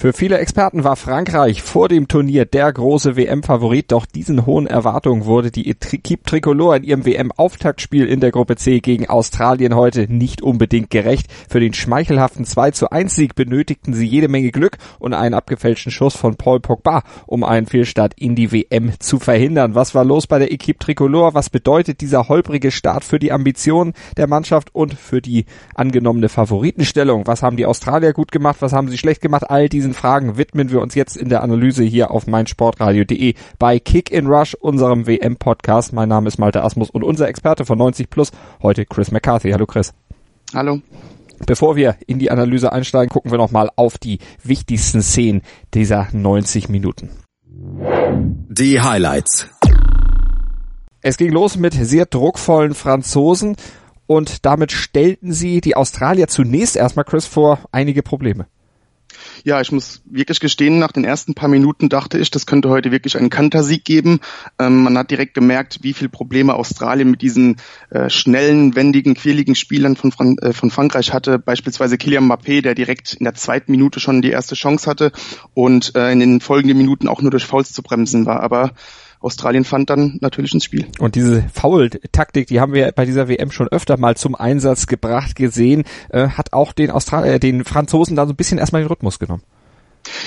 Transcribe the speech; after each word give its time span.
Für 0.00 0.12
viele 0.12 0.38
Experten 0.38 0.84
war 0.84 0.94
Frankreich 0.94 1.60
vor 1.60 1.88
dem 1.88 2.06
Turnier 2.06 2.44
der 2.44 2.72
große 2.72 3.16
WM-Favorit, 3.16 3.90
doch 3.90 4.06
diesen 4.06 4.46
hohen 4.46 4.68
Erwartungen 4.68 5.24
wurde 5.24 5.50
die 5.50 5.68
Equipe 5.68 6.22
Tricolore 6.22 6.76
in 6.76 6.84
ihrem 6.84 7.04
WM-Auftaktspiel 7.04 8.06
in 8.06 8.20
der 8.20 8.30
Gruppe 8.30 8.54
C 8.54 8.78
gegen 8.78 9.08
Australien 9.08 9.74
heute 9.74 10.06
nicht 10.06 10.40
unbedingt 10.40 10.90
gerecht. 10.90 11.26
Für 11.50 11.58
den 11.58 11.74
schmeichelhaften 11.74 12.44
2 12.44 12.70
zu 12.70 12.92
1 12.92 13.12
Sieg 13.12 13.34
benötigten 13.34 13.92
sie 13.92 14.06
jede 14.06 14.28
Menge 14.28 14.52
Glück 14.52 14.78
und 15.00 15.14
einen 15.14 15.34
abgefälschten 15.34 15.90
Schuss 15.90 16.14
von 16.14 16.36
Paul 16.36 16.60
Pogba, 16.60 17.02
um 17.26 17.42
einen 17.42 17.66
Fehlstart 17.66 18.14
in 18.16 18.36
die 18.36 18.52
WM 18.52 18.92
zu 19.00 19.18
verhindern. 19.18 19.74
Was 19.74 19.96
war 19.96 20.04
los 20.04 20.28
bei 20.28 20.38
der 20.38 20.52
Equipe 20.52 20.78
Tricolore? 20.78 21.34
Was 21.34 21.50
bedeutet 21.50 22.02
dieser 22.02 22.28
holprige 22.28 22.70
Start 22.70 23.02
für 23.02 23.18
die 23.18 23.32
Ambitionen 23.32 23.94
der 24.16 24.28
Mannschaft 24.28 24.72
und 24.72 24.94
für 24.94 25.20
die 25.20 25.46
angenommene 25.74 26.28
Favoritenstellung? 26.28 27.26
Was 27.26 27.42
haben 27.42 27.56
die 27.56 27.66
Australier 27.66 28.12
gut 28.12 28.30
gemacht? 28.30 28.58
Was 28.60 28.72
haben 28.72 28.86
sie 28.86 28.96
schlecht 28.96 29.22
gemacht? 29.22 29.50
All 29.50 29.68
diese 29.68 29.87
diesen 29.88 29.98
Fragen 29.98 30.36
widmen 30.36 30.70
wir 30.70 30.82
uns 30.82 30.94
jetzt 30.94 31.16
in 31.16 31.30
der 31.30 31.42
Analyse 31.42 31.82
hier 31.82 32.10
auf 32.10 32.26
meinsportradio.de 32.26 33.34
bei 33.58 33.78
Kick 33.78 34.10
in 34.10 34.26
Rush, 34.26 34.52
unserem 34.52 35.06
WM-Podcast. 35.06 35.94
Mein 35.94 36.10
Name 36.10 36.28
ist 36.28 36.36
Malte 36.36 36.62
Asmus 36.62 36.90
und 36.90 37.02
unser 37.02 37.26
Experte 37.26 37.64
von 37.64 37.78
90 37.78 38.10
Plus, 38.10 38.30
heute 38.60 38.84
Chris 38.84 39.10
McCarthy. 39.10 39.50
Hallo 39.50 39.64
Chris. 39.64 39.94
Hallo. 40.52 40.82
Bevor 41.46 41.76
wir 41.76 41.96
in 42.06 42.18
die 42.18 42.30
Analyse 42.30 42.70
einsteigen, 42.70 43.08
gucken 43.08 43.30
wir 43.30 43.38
nochmal 43.38 43.70
auf 43.76 43.96
die 43.96 44.18
wichtigsten 44.44 45.00
Szenen 45.00 45.40
dieser 45.72 46.08
90 46.12 46.68
Minuten. 46.68 47.08
Die 47.46 48.82
Highlights. 48.82 49.48
Es 51.00 51.16
ging 51.16 51.32
los 51.32 51.56
mit 51.56 51.72
sehr 51.72 52.04
druckvollen 52.04 52.74
Franzosen 52.74 53.56
und 54.06 54.44
damit 54.44 54.70
stellten 54.70 55.32
sie 55.32 55.62
die 55.62 55.76
Australier 55.76 56.28
zunächst 56.28 56.76
erstmal, 56.76 57.06
Chris, 57.06 57.24
vor 57.24 57.60
einige 57.72 58.02
Probleme. 58.02 58.48
Ja, 59.44 59.60
ich 59.60 59.72
muss 59.72 60.02
wirklich 60.04 60.40
gestehen, 60.40 60.78
nach 60.78 60.92
den 60.92 61.04
ersten 61.04 61.34
paar 61.34 61.48
Minuten 61.48 61.88
dachte 61.88 62.18
ich, 62.18 62.30
das 62.30 62.46
könnte 62.46 62.68
heute 62.68 62.90
wirklich 62.90 63.16
einen 63.16 63.30
Kantersieg 63.30 63.84
geben. 63.84 64.20
Ähm, 64.58 64.82
man 64.82 64.98
hat 64.98 65.10
direkt 65.10 65.34
gemerkt, 65.34 65.78
wie 65.82 65.92
viele 65.92 66.08
Probleme 66.08 66.54
Australien 66.54 67.10
mit 67.10 67.22
diesen 67.22 67.56
äh, 67.90 68.10
schnellen, 68.10 68.74
wendigen, 68.74 69.14
quirligen 69.14 69.54
Spielern 69.54 69.96
von, 69.96 70.12
Fran 70.12 70.36
äh, 70.38 70.52
von 70.52 70.70
Frankreich 70.70 71.12
hatte. 71.12 71.38
Beispielsweise 71.38 71.98
Kylian 71.98 72.30
Mbappé, 72.30 72.62
der 72.62 72.74
direkt 72.74 73.14
in 73.14 73.24
der 73.24 73.34
zweiten 73.34 73.70
Minute 73.70 74.00
schon 74.00 74.22
die 74.22 74.30
erste 74.30 74.54
Chance 74.54 74.88
hatte 74.88 75.12
und 75.54 75.94
äh, 75.94 76.10
in 76.12 76.20
den 76.20 76.40
folgenden 76.40 76.78
Minuten 76.78 77.08
auch 77.08 77.22
nur 77.22 77.30
durch 77.30 77.46
Fouls 77.46 77.72
zu 77.72 77.82
bremsen 77.82 78.26
war. 78.26 78.40
Aber 78.42 78.72
Australien 79.20 79.64
fand 79.64 79.90
dann 79.90 80.18
natürlich 80.20 80.54
ins 80.54 80.64
Spiel. 80.64 80.86
Und 80.98 81.14
diese 81.14 81.44
Foul-Taktik, 81.52 82.46
die 82.46 82.60
haben 82.60 82.72
wir 82.72 82.92
bei 82.92 83.04
dieser 83.04 83.28
WM 83.28 83.50
schon 83.50 83.68
öfter 83.68 83.96
mal 83.96 84.16
zum 84.16 84.34
Einsatz 84.34 84.86
gebracht 84.86 85.34
gesehen, 85.34 85.84
äh, 86.10 86.28
hat 86.28 86.52
auch 86.52 86.72
den 86.72 86.90
Australier, 86.90 87.34
äh, 87.34 87.40
den 87.40 87.64
Franzosen 87.64 88.16
da 88.16 88.26
so 88.26 88.32
ein 88.32 88.36
bisschen 88.36 88.58
erstmal 88.58 88.82
den 88.82 88.88
Rhythmus 88.88 89.18
genommen. 89.18 89.42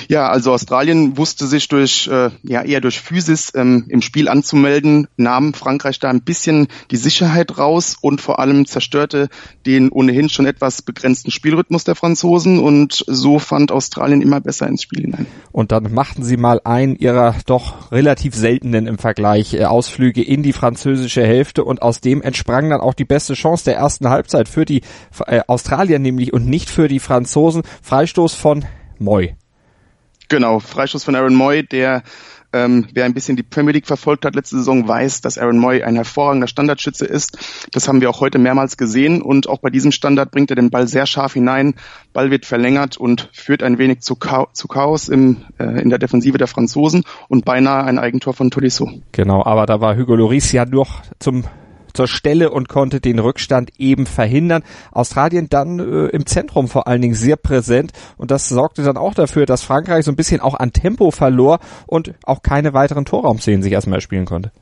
Ja, 0.08 0.28
also 0.28 0.52
Australien 0.52 1.16
wusste 1.16 1.46
sich 1.46 1.68
durch 1.68 2.08
äh, 2.08 2.30
ja 2.42 2.62
eher 2.62 2.80
durch 2.80 3.00
Physis 3.00 3.52
ähm, 3.54 3.86
im 3.88 4.02
Spiel 4.02 4.28
anzumelden, 4.28 5.08
nahm 5.16 5.54
Frankreich 5.54 5.98
da 5.98 6.10
ein 6.10 6.22
bisschen 6.22 6.68
die 6.90 6.96
Sicherheit 6.96 7.58
raus 7.58 7.96
und 8.00 8.20
vor 8.20 8.38
allem 8.38 8.66
zerstörte 8.66 9.28
den 9.66 9.90
ohnehin 9.90 10.28
schon 10.28 10.46
etwas 10.46 10.82
begrenzten 10.82 11.30
Spielrhythmus 11.30 11.84
der 11.84 11.94
Franzosen 11.94 12.58
und 12.58 13.04
so 13.06 13.38
fand 13.38 13.72
Australien 13.72 14.22
immer 14.22 14.40
besser 14.40 14.66
ins 14.66 14.82
Spiel 14.82 15.02
hinein. 15.02 15.26
Und 15.52 15.72
dann 15.72 15.92
machten 15.92 16.22
sie 16.22 16.36
mal 16.36 16.60
einen 16.64 16.96
ihrer 16.96 17.34
doch 17.46 17.92
relativ 17.92 18.34
seltenen 18.34 18.86
im 18.86 18.98
Vergleich 18.98 19.54
äh, 19.54 19.64
Ausflüge 19.64 20.22
in 20.22 20.42
die 20.42 20.52
französische 20.52 21.22
Hälfte 21.22 21.64
und 21.64 21.82
aus 21.82 22.00
dem 22.00 22.22
entsprang 22.22 22.70
dann 22.70 22.80
auch 22.80 22.94
die 22.94 23.04
beste 23.04 23.34
Chance 23.34 23.64
der 23.64 23.76
ersten 23.76 24.08
Halbzeit 24.08 24.48
für 24.48 24.64
die 24.64 24.82
äh, 25.26 25.40
Australier 25.46 25.98
nämlich 25.98 26.32
und 26.32 26.46
nicht 26.46 26.70
für 26.70 26.88
die 26.88 27.00
Franzosen. 27.00 27.62
Freistoß 27.82 28.34
von 28.34 28.64
Moy. 28.98 29.34
Genau, 30.32 30.60
Freistoß 30.60 31.04
von 31.04 31.14
Aaron 31.14 31.34
Moy, 31.34 31.62
der 31.62 32.02
ähm, 32.54 32.86
wer 32.94 33.04
ein 33.04 33.12
bisschen 33.12 33.36
die 33.36 33.42
Premier 33.42 33.72
League 33.72 33.86
verfolgt 33.86 34.24
hat 34.24 34.34
letzte 34.34 34.56
Saison, 34.56 34.88
weiß, 34.88 35.20
dass 35.20 35.36
Aaron 35.36 35.58
Moy 35.58 35.82
ein 35.82 35.94
hervorragender 35.94 36.46
Standardschütze 36.46 37.04
ist. 37.04 37.66
Das 37.72 37.86
haben 37.86 38.00
wir 38.00 38.08
auch 38.08 38.20
heute 38.20 38.38
mehrmals 38.38 38.78
gesehen 38.78 39.20
und 39.20 39.46
auch 39.46 39.58
bei 39.58 39.68
diesem 39.68 39.92
Standard 39.92 40.30
bringt 40.30 40.48
er 40.48 40.56
den 40.56 40.70
Ball 40.70 40.88
sehr 40.88 41.04
scharf 41.04 41.34
hinein. 41.34 41.74
Ball 42.14 42.30
wird 42.30 42.46
verlängert 42.46 42.96
und 42.96 43.28
führt 43.34 43.62
ein 43.62 43.76
wenig 43.76 44.00
zu, 44.00 44.16
Cha 44.16 44.46
zu 44.54 44.68
Chaos 44.68 45.10
im, 45.10 45.42
äh, 45.58 45.82
in 45.82 45.90
der 45.90 45.98
Defensive 45.98 46.38
der 46.38 46.46
Franzosen 46.46 47.04
und 47.28 47.44
beinahe 47.44 47.84
ein 47.84 47.98
Eigentor 47.98 48.32
von 48.32 48.50
Tolisso. 48.50 48.90
Genau, 49.12 49.44
aber 49.44 49.66
da 49.66 49.82
war 49.82 49.98
Hugo 49.98 50.14
Lloris 50.14 50.50
ja 50.52 50.64
noch 50.64 51.02
zum 51.18 51.44
zur 51.92 52.08
Stelle 52.08 52.50
und 52.50 52.68
konnte 52.68 53.00
den 53.00 53.18
Rückstand 53.18 53.70
eben 53.78 54.06
verhindern. 54.06 54.62
Australien 54.90 55.48
dann 55.48 55.78
äh, 55.78 56.06
im 56.08 56.26
Zentrum 56.26 56.68
vor 56.68 56.86
allen 56.86 57.02
Dingen 57.02 57.14
sehr 57.14 57.36
präsent 57.36 57.92
und 58.16 58.30
das 58.30 58.48
sorgte 58.48 58.82
dann 58.82 58.96
auch 58.96 59.14
dafür, 59.14 59.46
dass 59.46 59.62
Frankreich 59.62 60.04
so 60.04 60.12
ein 60.12 60.16
bisschen 60.16 60.40
auch 60.40 60.54
an 60.54 60.72
Tempo 60.72 61.10
verlor 61.10 61.60
und 61.86 62.14
auch 62.24 62.42
keine 62.42 62.74
weiteren 62.74 63.04
Torraumszenen 63.04 63.62
sich 63.62 63.72
erstmal 63.72 64.00
spielen 64.00 64.24
konnte. 64.24 64.52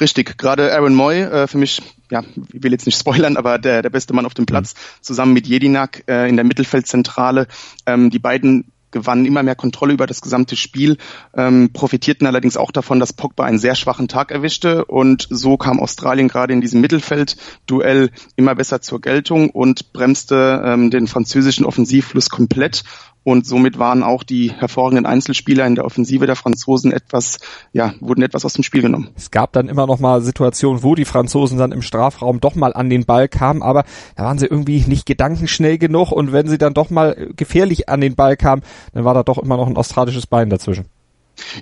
Richtig, 0.00 0.36
gerade 0.38 0.72
Aaron 0.72 0.94
Moy, 0.94 1.20
äh, 1.20 1.46
für 1.46 1.58
mich, 1.58 1.82
ja, 2.10 2.22
ich 2.52 2.62
will 2.62 2.72
jetzt 2.72 2.86
nicht 2.86 2.98
spoilern, 2.98 3.36
aber 3.36 3.58
der, 3.58 3.82
der 3.82 3.90
beste 3.90 4.14
Mann 4.14 4.26
auf 4.26 4.34
dem 4.34 4.46
Platz, 4.46 4.74
mhm. 4.74 5.02
zusammen 5.02 5.32
mit 5.32 5.46
Jedinak 5.46 6.04
äh, 6.08 6.28
in 6.28 6.36
der 6.36 6.44
Mittelfeldzentrale. 6.44 7.46
Ähm, 7.86 8.10
die 8.10 8.18
beiden 8.18 8.72
gewannen 8.92 9.26
immer 9.26 9.42
mehr 9.42 9.56
Kontrolle 9.56 9.94
über 9.94 10.06
das 10.06 10.20
gesamte 10.20 10.56
Spiel, 10.56 10.98
ähm, 11.36 11.70
profitierten 11.72 12.26
allerdings 12.26 12.56
auch 12.56 12.70
davon, 12.70 13.00
dass 13.00 13.12
Pogba 13.12 13.44
einen 13.44 13.58
sehr 13.58 13.74
schwachen 13.74 14.08
Tag 14.08 14.30
erwischte. 14.30 14.84
Und 14.84 15.26
so 15.30 15.56
kam 15.56 15.80
Australien 15.80 16.28
gerade 16.28 16.52
in 16.52 16.60
diesem 16.60 16.80
Mittelfeldduell 16.80 18.10
immer 18.36 18.54
besser 18.54 18.80
zur 18.80 19.00
Geltung 19.00 19.50
und 19.50 19.92
bremste 19.92 20.62
ähm, 20.64 20.90
den 20.90 21.06
französischen 21.06 21.64
Offensivfluss 21.64 22.30
komplett 22.30 22.84
und 23.24 23.46
somit 23.46 23.78
waren 23.78 24.02
auch 24.02 24.22
die 24.22 24.52
hervorragenden 24.52 25.06
Einzelspieler 25.06 25.66
in 25.66 25.74
der 25.74 25.84
Offensive 25.84 26.26
der 26.26 26.36
Franzosen 26.36 26.92
etwas, 26.92 27.38
ja, 27.72 27.94
wurden 28.00 28.22
etwas 28.22 28.44
aus 28.44 28.54
dem 28.54 28.64
Spiel 28.64 28.82
genommen. 28.82 29.10
Es 29.16 29.30
gab 29.30 29.52
dann 29.52 29.68
immer 29.68 29.86
noch 29.86 30.00
mal 30.00 30.20
Situationen, 30.22 30.82
wo 30.82 30.94
die 30.94 31.04
Franzosen 31.04 31.58
dann 31.58 31.72
im 31.72 31.82
Strafraum 31.82 32.40
doch 32.40 32.54
mal 32.54 32.72
an 32.72 32.90
den 32.90 33.04
Ball 33.04 33.28
kamen, 33.28 33.62
aber 33.62 33.84
da 34.16 34.24
waren 34.24 34.38
sie 34.38 34.46
irgendwie 34.46 34.84
nicht 34.86 35.06
gedankenschnell 35.06 35.78
genug 35.78 36.12
und 36.12 36.32
wenn 36.32 36.48
sie 36.48 36.58
dann 36.58 36.74
doch 36.74 36.90
mal 36.90 37.30
gefährlich 37.36 37.88
an 37.88 38.00
den 38.00 38.14
Ball 38.14 38.36
kamen, 38.36 38.62
dann 38.92 39.04
war 39.04 39.14
da 39.14 39.22
doch 39.22 39.38
immer 39.38 39.56
noch 39.56 39.68
ein 39.68 39.76
australisches 39.76 40.26
Bein 40.26 40.50
dazwischen. 40.50 40.86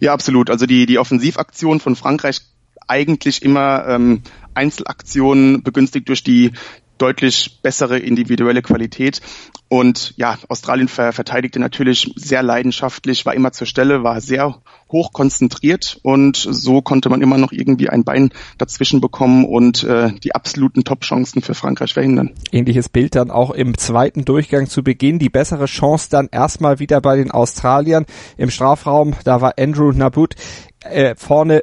Ja, 0.01 0.13
absolut. 0.13 0.51
Also 0.51 0.67
die, 0.67 0.87
die 0.87 0.99
Offensivaktion 0.99 1.81
von 1.81 1.97
Frankreich 1.97 2.41
eigentlich 2.89 3.43
immer 3.43 3.87
ähm, 3.87 4.23
Einzelaktionen 4.55 5.63
begünstigt 5.63 6.09
durch 6.09 6.25
die 6.25 6.53
deutlich 7.01 7.61
bessere 7.63 7.99
individuelle 7.99 8.63
Qualität. 8.63 9.21
Und 9.69 10.15
ja, 10.17 10.37
Australien 10.49 10.89
ver 10.89 11.13
verteidigte 11.13 11.61
natürlich 11.61 12.13
sehr 12.17 12.43
leidenschaftlich, 12.43 13.25
war 13.25 13.35
immer 13.35 13.53
zur 13.53 13.67
Stelle, 13.67 14.03
war 14.03 14.21
sehr 14.21 14.61
hoch 14.91 15.13
konzentriert 15.13 16.01
und 16.03 16.37
so 16.37 16.83
konnte 16.83 17.09
man 17.09 17.23
immer 17.23 17.39
noch 17.39 17.53
irgendwie 17.53 17.89
ein 17.89 18.03
Bein 18.03 18.31
dazwischen 18.59 19.01
bekommen 19.01 19.45
und 19.45 19.85
äh, 19.85 20.13
die 20.25 20.35
absoluten 20.35 20.83
Top-Chancen 20.83 21.43
für 21.43 21.55
Frankreich 21.55 21.95
verhindern. 21.95 22.31
Ähnliches 22.51 22.89
Bild 22.89 23.15
dann 23.15 23.31
auch 23.31 23.53
im 23.53 23.79
zweiten 23.79 24.25
Durchgang 24.25 24.67
zu 24.67 24.83
Beginn. 24.83 25.21
Die 25.21 25.31
bessere 25.31 25.67
Chance 25.67 26.09
dann 26.11 26.29
erstmal 26.33 26.81
wieder 26.81 27.01
bei 27.01 27.17
den 27.17 27.31
Australiern 27.31 28.07
im 28.37 28.51
Strafraum. 28.51 29.15
Da 29.23 29.41
war 29.41 29.55
Andrew 29.57 29.93
Nabut 29.93 30.35
äh, 30.81 31.15
vorne 31.17 31.63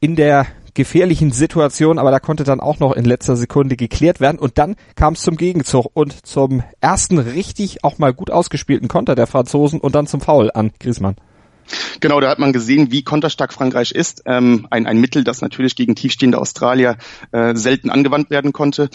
in 0.00 0.16
der 0.16 0.46
gefährlichen 0.74 1.30
Situation, 1.30 1.98
aber 1.98 2.10
da 2.10 2.20
konnte 2.20 2.44
dann 2.44 2.60
auch 2.60 2.80
noch 2.80 2.92
in 2.92 3.04
letzter 3.04 3.36
Sekunde 3.36 3.76
geklärt 3.76 4.20
werden 4.20 4.38
und 4.38 4.58
dann 4.58 4.76
kam 4.96 5.14
es 5.14 5.22
zum 5.22 5.36
Gegenzug 5.36 5.86
und 5.94 6.26
zum 6.26 6.62
ersten 6.80 7.18
richtig 7.18 7.84
auch 7.84 7.98
mal 7.98 8.12
gut 8.12 8.30
ausgespielten 8.30 8.88
Konter 8.88 9.14
der 9.14 9.26
Franzosen 9.26 9.80
und 9.80 9.94
dann 9.94 10.06
zum 10.06 10.20
Foul 10.20 10.50
an 10.52 10.72
Griezmann. 10.80 11.16
Genau, 12.00 12.20
da 12.20 12.28
hat 12.28 12.38
man 12.38 12.52
gesehen, 12.52 12.92
wie 12.92 13.02
konterstark 13.02 13.52
Frankreich 13.52 13.92
ist. 13.92 14.22
Ähm, 14.26 14.66
ein, 14.70 14.86
ein 14.86 15.00
Mittel, 15.00 15.24
das 15.24 15.40
natürlich 15.40 15.76
gegen 15.76 15.94
tiefstehende 15.94 16.38
Australier 16.38 16.98
äh, 17.32 17.54
selten 17.54 17.88
angewandt 17.88 18.30
werden 18.30 18.52
konnte. 18.52 18.90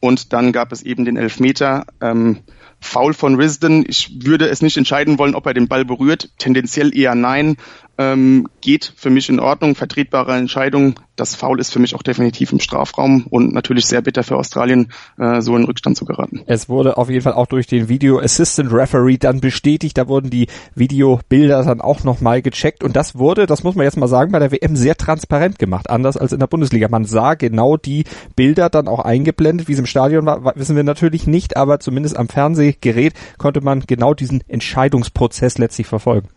Und 0.00 0.32
dann 0.32 0.52
gab 0.52 0.72
es 0.72 0.82
eben 0.82 1.04
den 1.04 1.16
Elfmeter. 1.16 1.86
Ähm, 2.00 2.38
Foul 2.80 3.14
von 3.14 3.36
Risden. 3.36 3.84
Ich 3.88 4.24
würde 4.24 4.48
es 4.48 4.62
nicht 4.62 4.76
entscheiden 4.76 5.18
wollen, 5.18 5.34
ob 5.34 5.46
er 5.46 5.54
den 5.54 5.68
Ball 5.68 5.84
berührt. 5.84 6.30
Tendenziell 6.38 6.96
eher 6.96 7.14
nein. 7.14 7.56
Ähm, 7.98 8.48
geht 8.60 8.92
für 8.96 9.10
mich 9.10 9.28
in 9.28 9.40
Ordnung, 9.40 9.74
vertretbare 9.74 10.34
Entscheidung. 10.34 11.00
Das 11.16 11.34
Foul 11.34 11.60
ist 11.60 11.72
für 11.72 11.78
mich 11.78 11.94
auch 11.94 12.02
definitiv 12.02 12.52
im 12.52 12.60
Strafraum 12.60 13.26
und 13.30 13.54
natürlich 13.54 13.86
sehr 13.86 14.02
bitter 14.02 14.22
für 14.22 14.36
Australien, 14.36 14.92
äh, 15.18 15.40
so 15.40 15.56
in 15.56 15.64
Rückstand 15.64 15.96
zu 15.96 16.04
geraten. 16.04 16.42
Es 16.46 16.68
wurde 16.68 16.98
auf 16.98 17.08
jeden 17.08 17.22
Fall 17.22 17.32
auch 17.32 17.46
durch 17.46 17.66
den 17.66 17.88
Video 17.88 18.18
Assistant 18.18 18.70
Referee 18.70 19.16
dann 19.16 19.40
bestätigt. 19.40 19.96
Da 19.96 20.08
wurden 20.08 20.28
die 20.28 20.48
Videobilder 20.74 21.64
dann 21.64 21.80
auch 21.80 22.04
nochmal 22.04 22.42
gecheckt 22.42 22.84
und 22.84 22.96
das 22.96 23.16
wurde, 23.16 23.46
das 23.46 23.64
muss 23.64 23.74
man 23.76 23.84
jetzt 23.84 23.96
mal 23.96 24.08
sagen, 24.08 24.32
bei 24.32 24.40
der 24.40 24.52
WM 24.52 24.76
sehr 24.76 24.96
transparent 24.96 25.58
gemacht, 25.58 25.88
anders 25.88 26.18
als 26.18 26.32
in 26.32 26.40
der 26.40 26.48
Bundesliga. 26.48 26.88
Man 26.88 27.06
sah 27.06 27.32
genau 27.34 27.78
die 27.78 28.04
Bilder 28.34 28.68
dann 28.68 28.88
auch 28.88 29.00
eingeblendet, 29.00 29.68
wie 29.68 29.72
es 29.72 29.78
im 29.78 29.86
Stadion 29.86 30.26
war, 30.26 30.54
wissen 30.56 30.76
wir 30.76 30.84
natürlich 30.84 31.26
nicht, 31.26 31.56
aber 31.56 31.80
zumindest 31.80 32.18
am 32.18 32.28
Fernsehgerät 32.28 33.14
konnte 33.38 33.62
man 33.62 33.80
genau 33.80 34.12
diesen 34.12 34.42
Entscheidungsprozess 34.48 35.56
letztlich 35.56 35.86
verfolgen. 35.86 36.28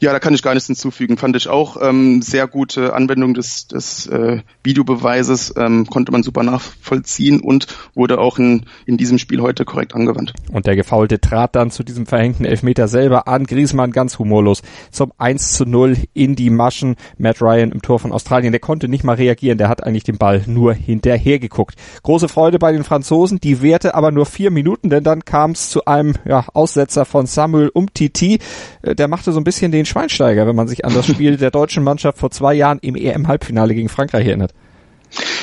Ja, 0.00 0.12
da 0.12 0.18
kann 0.18 0.34
ich 0.34 0.42
gar 0.42 0.54
nichts 0.54 0.66
hinzufügen. 0.66 1.16
Fand 1.16 1.36
ich 1.36 1.48
auch 1.48 1.76
ähm, 1.80 2.22
sehr 2.22 2.46
gute 2.46 2.94
Anwendung 2.94 3.34
des, 3.34 3.66
des 3.68 4.06
äh, 4.06 4.40
Videobeweises, 4.62 5.54
ähm, 5.56 5.86
konnte 5.86 6.12
man 6.12 6.22
super 6.22 6.42
nachvollziehen 6.42 7.40
und 7.40 7.66
wurde 7.94 8.18
auch 8.18 8.38
in, 8.38 8.66
in 8.86 8.96
diesem 8.96 9.18
Spiel 9.18 9.40
heute 9.40 9.64
korrekt 9.64 9.94
angewandt. 9.94 10.32
Und 10.52 10.66
der 10.66 10.76
Gefaulte 10.76 11.20
trat 11.20 11.54
dann 11.56 11.70
zu 11.70 11.82
diesem 11.82 12.06
verhängten 12.06 12.44
Elfmeter 12.44 12.88
selber 12.88 13.28
an. 13.28 13.44
Griezmann 13.44 13.90
ganz 13.90 14.18
humorlos 14.18 14.62
zum 14.90 15.12
1 15.18 15.52
zu 15.52 15.64
0 15.64 15.96
in 16.12 16.36
die 16.36 16.50
Maschen. 16.50 16.96
Matt 17.18 17.40
Ryan 17.40 17.72
im 17.72 17.82
Tor 17.82 17.98
von 17.98 18.12
Australien, 18.12 18.52
der 18.52 18.60
konnte 18.60 18.88
nicht 18.88 19.04
mal 19.04 19.16
reagieren, 19.16 19.58
der 19.58 19.68
hat 19.68 19.82
eigentlich 19.82 20.04
den 20.04 20.18
Ball 20.18 20.42
nur 20.46 20.74
hinterher 20.74 21.38
geguckt. 21.38 21.76
Große 22.02 22.28
Freude 22.28 22.58
bei 22.58 22.72
den 22.72 22.84
Franzosen, 22.84 23.40
die 23.40 23.62
währte 23.62 23.94
aber 23.94 24.10
nur 24.10 24.26
vier 24.26 24.50
Minuten, 24.50 24.90
denn 24.90 25.04
dann 25.04 25.24
kam 25.24 25.52
es 25.52 25.70
zu 25.70 25.84
einem 25.84 26.14
ja, 26.24 26.46
Aussetzer 26.52 27.04
von 27.04 27.26
Samuel 27.26 27.68
Umtiti. 27.68 28.38
Äh, 28.82 28.94
der 28.94 29.08
machte 29.08 29.32
so 29.32 29.40
ein 29.40 29.44
bisschen 29.44 29.63
bisschen 29.64 29.72
den 29.72 29.86
Schweinsteiger, 29.86 30.46
wenn 30.46 30.56
man 30.56 30.68
sich 30.68 30.84
an 30.84 30.92
das 30.92 31.06
Spiel 31.06 31.38
der 31.38 31.50
deutschen 31.50 31.82
Mannschaft 31.82 32.18
vor 32.18 32.30
zwei 32.30 32.52
Jahren 32.52 32.78
im 32.80 32.96
EM-Halbfinale 32.96 33.74
gegen 33.74 33.88
Frankreich 33.88 34.26
erinnert. 34.26 34.52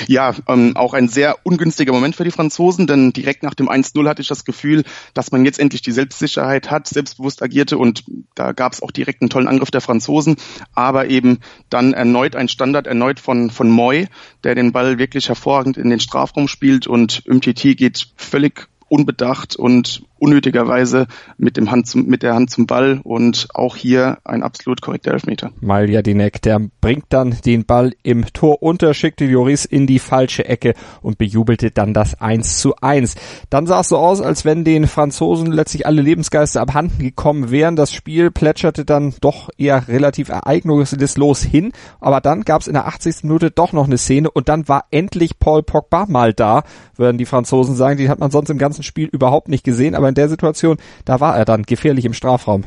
Ja, 0.05 0.35
ähm, 0.47 0.75
auch 0.75 0.93
ein 0.93 1.07
sehr 1.07 1.37
ungünstiger 1.43 1.93
Moment 1.93 2.15
für 2.15 2.23
die 2.23 2.31
Franzosen, 2.31 2.85
denn 2.85 3.13
direkt 3.13 3.41
nach 3.41 3.55
dem 3.55 3.69
1-0 3.69 4.07
hatte 4.07 4.21
ich 4.21 4.27
das 4.27 4.45
Gefühl, 4.45 4.83
dass 5.13 5.31
man 5.31 5.45
jetzt 5.45 5.59
endlich 5.59 5.81
die 5.81 5.93
Selbstsicherheit 5.93 6.69
hat, 6.69 6.87
selbstbewusst 6.87 7.41
agierte 7.41 7.77
und 7.77 8.03
da 8.35 8.51
gab 8.51 8.73
es 8.73 8.83
auch 8.83 8.91
direkt 8.91 9.21
einen 9.21 9.29
tollen 9.29 9.47
Angriff 9.47 9.71
der 9.71 9.81
Franzosen, 9.81 10.35
aber 10.75 11.07
eben 11.07 11.39
dann 11.69 11.93
erneut 11.93 12.35
ein 12.35 12.49
Standard, 12.49 12.85
erneut 12.85 13.19
von, 13.19 13.49
von 13.49 13.71
Moy, 13.71 14.07
der 14.43 14.53
den 14.55 14.71
Ball 14.71 14.99
wirklich 14.99 15.29
hervorragend 15.29 15.77
in 15.77 15.89
den 15.89 16.01
Strafraum 16.01 16.47
spielt 16.47 16.85
und 16.85 17.23
MTT 17.25 17.77
geht 17.77 18.09
völlig 18.17 18.67
unbedacht 18.89 19.55
und 19.55 20.03
unnötigerweise 20.21 21.07
mit 21.37 21.57
dem 21.57 21.71
Hand 21.71 21.87
zum, 21.87 22.05
mit 22.05 22.21
der 22.21 22.35
Hand 22.35 22.51
zum 22.51 22.67
Ball 22.67 23.01
und 23.03 23.47
auch 23.55 23.75
hier 23.75 24.19
ein 24.23 24.43
absolut 24.43 24.81
korrekter 24.81 25.11
Elfmeter. 25.11 25.51
Maljadinek, 25.61 26.41
der 26.43 26.61
bringt 26.79 27.05
dann 27.09 27.35
den 27.43 27.65
Ball 27.65 27.93
im 28.03 28.25
Tor 28.31 28.61
unter, 28.61 28.93
schickte 28.93 29.25
Joris 29.25 29.65
in 29.65 29.87
die 29.87 29.97
falsche 29.97 30.45
Ecke 30.45 30.75
und 31.01 31.17
bejubelte 31.17 31.71
dann 31.71 31.95
das 31.95 32.21
1 32.21 32.59
zu 32.59 32.75
1. 32.75 33.15
Dann 33.49 33.65
sah 33.65 33.79
es 33.79 33.89
so 33.89 33.97
aus, 33.97 34.21
als 34.21 34.45
wenn 34.45 34.63
den 34.63 34.87
Franzosen 34.87 35.51
letztlich 35.51 35.87
alle 35.87 36.03
Lebensgeister 36.03 36.61
abhanden 36.61 36.99
gekommen 36.99 37.49
wären. 37.49 37.75
Das 37.75 37.91
Spiel 37.91 38.29
plätscherte 38.29 38.85
dann 38.85 39.15
doch 39.21 39.49
eher 39.57 39.87
relativ 39.87 40.29
ereignislos 40.29 41.41
hin, 41.41 41.71
aber 41.99 42.21
dann 42.21 42.43
gab 42.43 42.61
es 42.61 42.67
in 42.67 42.73
der 42.73 42.85
80. 42.85 43.23
Minute 43.23 43.49
doch 43.49 43.73
noch 43.73 43.85
eine 43.85 43.97
Szene 43.97 44.29
und 44.29 44.49
dann 44.49 44.67
war 44.67 44.85
endlich 44.91 45.39
Paul 45.39 45.63
Pogba 45.63 46.05
mal 46.07 46.31
da, 46.33 46.61
würden 46.95 47.17
die 47.17 47.25
Franzosen 47.25 47.75
sagen. 47.75 47.97
Die 47.97 48.09
hat 48.09 48.19
man 48.19 48.29
sonst 48.29 48.51
im 48.51 48.59
ganzen 48.59 48.83
Spiel 48.83 49.07
überhaupt 49.07 49.47
nicht 49.47 49.63
gesehen, 49.63 49.95
aber 49.95 50.10
in 50.11 50.15
der 50.15 50.29
Situation, 50.29 50.77
da 51.05 51.19
war 51.19 51.37
er 51.37 51.45
dann 51.45 51.63
gefährlich 51.63 52.05
im 52.05 52.13
Strafraum. 52.13 52.63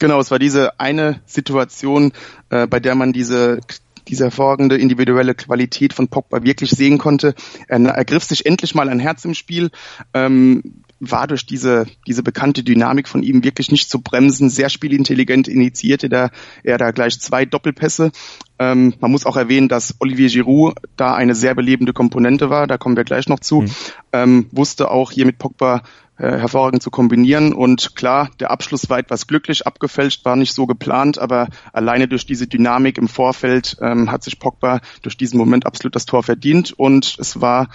Genau, 0.00 0.20
es 0.20 0.30
war 0.30 0.38
diese 0.38 0.80
eine 0.80 1.20
Situation, 1.26 2.12
äh, 2.50 2.66
bei 2.66 2.80
der 2.80 2.94
man 2.94 3.12
diese 3.12 3.60
diese 4.08 4.24
hervorragende 4.24 4.76
individuelle 4.76 5.34
Qualität 5.34 5.92
von 5.92 6.08
Pogba 6.08 6.42
wirklich 6.42 6.70
sehen 6.70 6.98
konnte. 6.98 7.34
Er 7.68 7.80
ergriff 7.80 8.24
sich 8.24 8.46
endlich 8.46 8.74
mal 8.74 8.88
ein 8.88 8.98
Herz 8.98 9.24
im 9.24 9.34
Spiel, 9.34 9.70
ähm, 10.12 10.82
war 11.04 11.26
durch 11.26 11.46
diese, 11.46 11.86
diese 12.06 12.22
bekannte 12.22 12.62
Dynamik 12.62 13.08
von 13.08 13.24
ihm 13.24 13.42
wirklich 13.42 13.72
nicht 13.72 13.90
zu 13.90 14.00
bremsen, 14.00 14.50
sehr 14.50 14.68
spielintelligent 14.68 15.48
initiierte 15.48 16.08
da, 16.08 16.30
er 16.62 16.78
da 16.78 16.92
gleich 16.92 17.18
zwei 17.18 17.44
Doppelpässe. 17.44 18.12
Ähm, 18.60 18.94
man 19.00 19.10
muss 19.10 19.26
auch 19.26 19.36
erwähnen, 19.36 19.68
dass 19.68 19.96
Olivier 19.98 20.28
Giroud 20.28 20.74
da 20.96 21.14
eine 21.14 21.34
sehr 21.34 21.56
belebende 21.56 21.92
Komponente 21.92 22.50
war, 22.50 22.68
da 22.68 22.78
kommen 22.78 22.96
wir 22.96 23.02
gleich 23.02 23.28
noch 23.28 23.40
zu, 23.40 23.62
mhm. 23.62 23.70
ähm, 24.12 24.46
wusste 24.52 24.92
auch 24.92 25.10
hier 25.10 25.26
mit 25.26 25.38
Pogba 25.38 25.82
hervorragend 26.16 26.82
zu 26.82 26.90
kombinieren. 26.90 27.52
Und 27.52 27.96
klar, 27.96 28.30
der 28.40 28.50
Abschluss 28.50 28.88
war 28.90 28.98
etwas 28.98 29.26
glücklich 29.26 29.66
abgefälscht, 29.66 30.24
war 30.24 30.36
nicht 30.36 30.54
so 30.54 30.66
geplant, 30.66 31.18
aber 31.18 31.48
alleine 31.72 32.08
durch 32.08 32.26
diese 32.26 32.46
Dynamik 32.46 32.98
im 32.98 33.08
Vorfeld 33.08 33.76
ähm, 33.80 34.10
hat 34.10 34.22
sich 34.22 34.38
Pogba 34.38 34.80
durch 35.02 35.16
diesen 35.16 35.38
Moment 35.38 35.66
absolut 35.66 35.96
das 35.96 36.06
Tor 36.06 36.22
verdient. 36.22 36.72
Und 36.72 37.16
es 37.18 37.40
war 37.40 37.68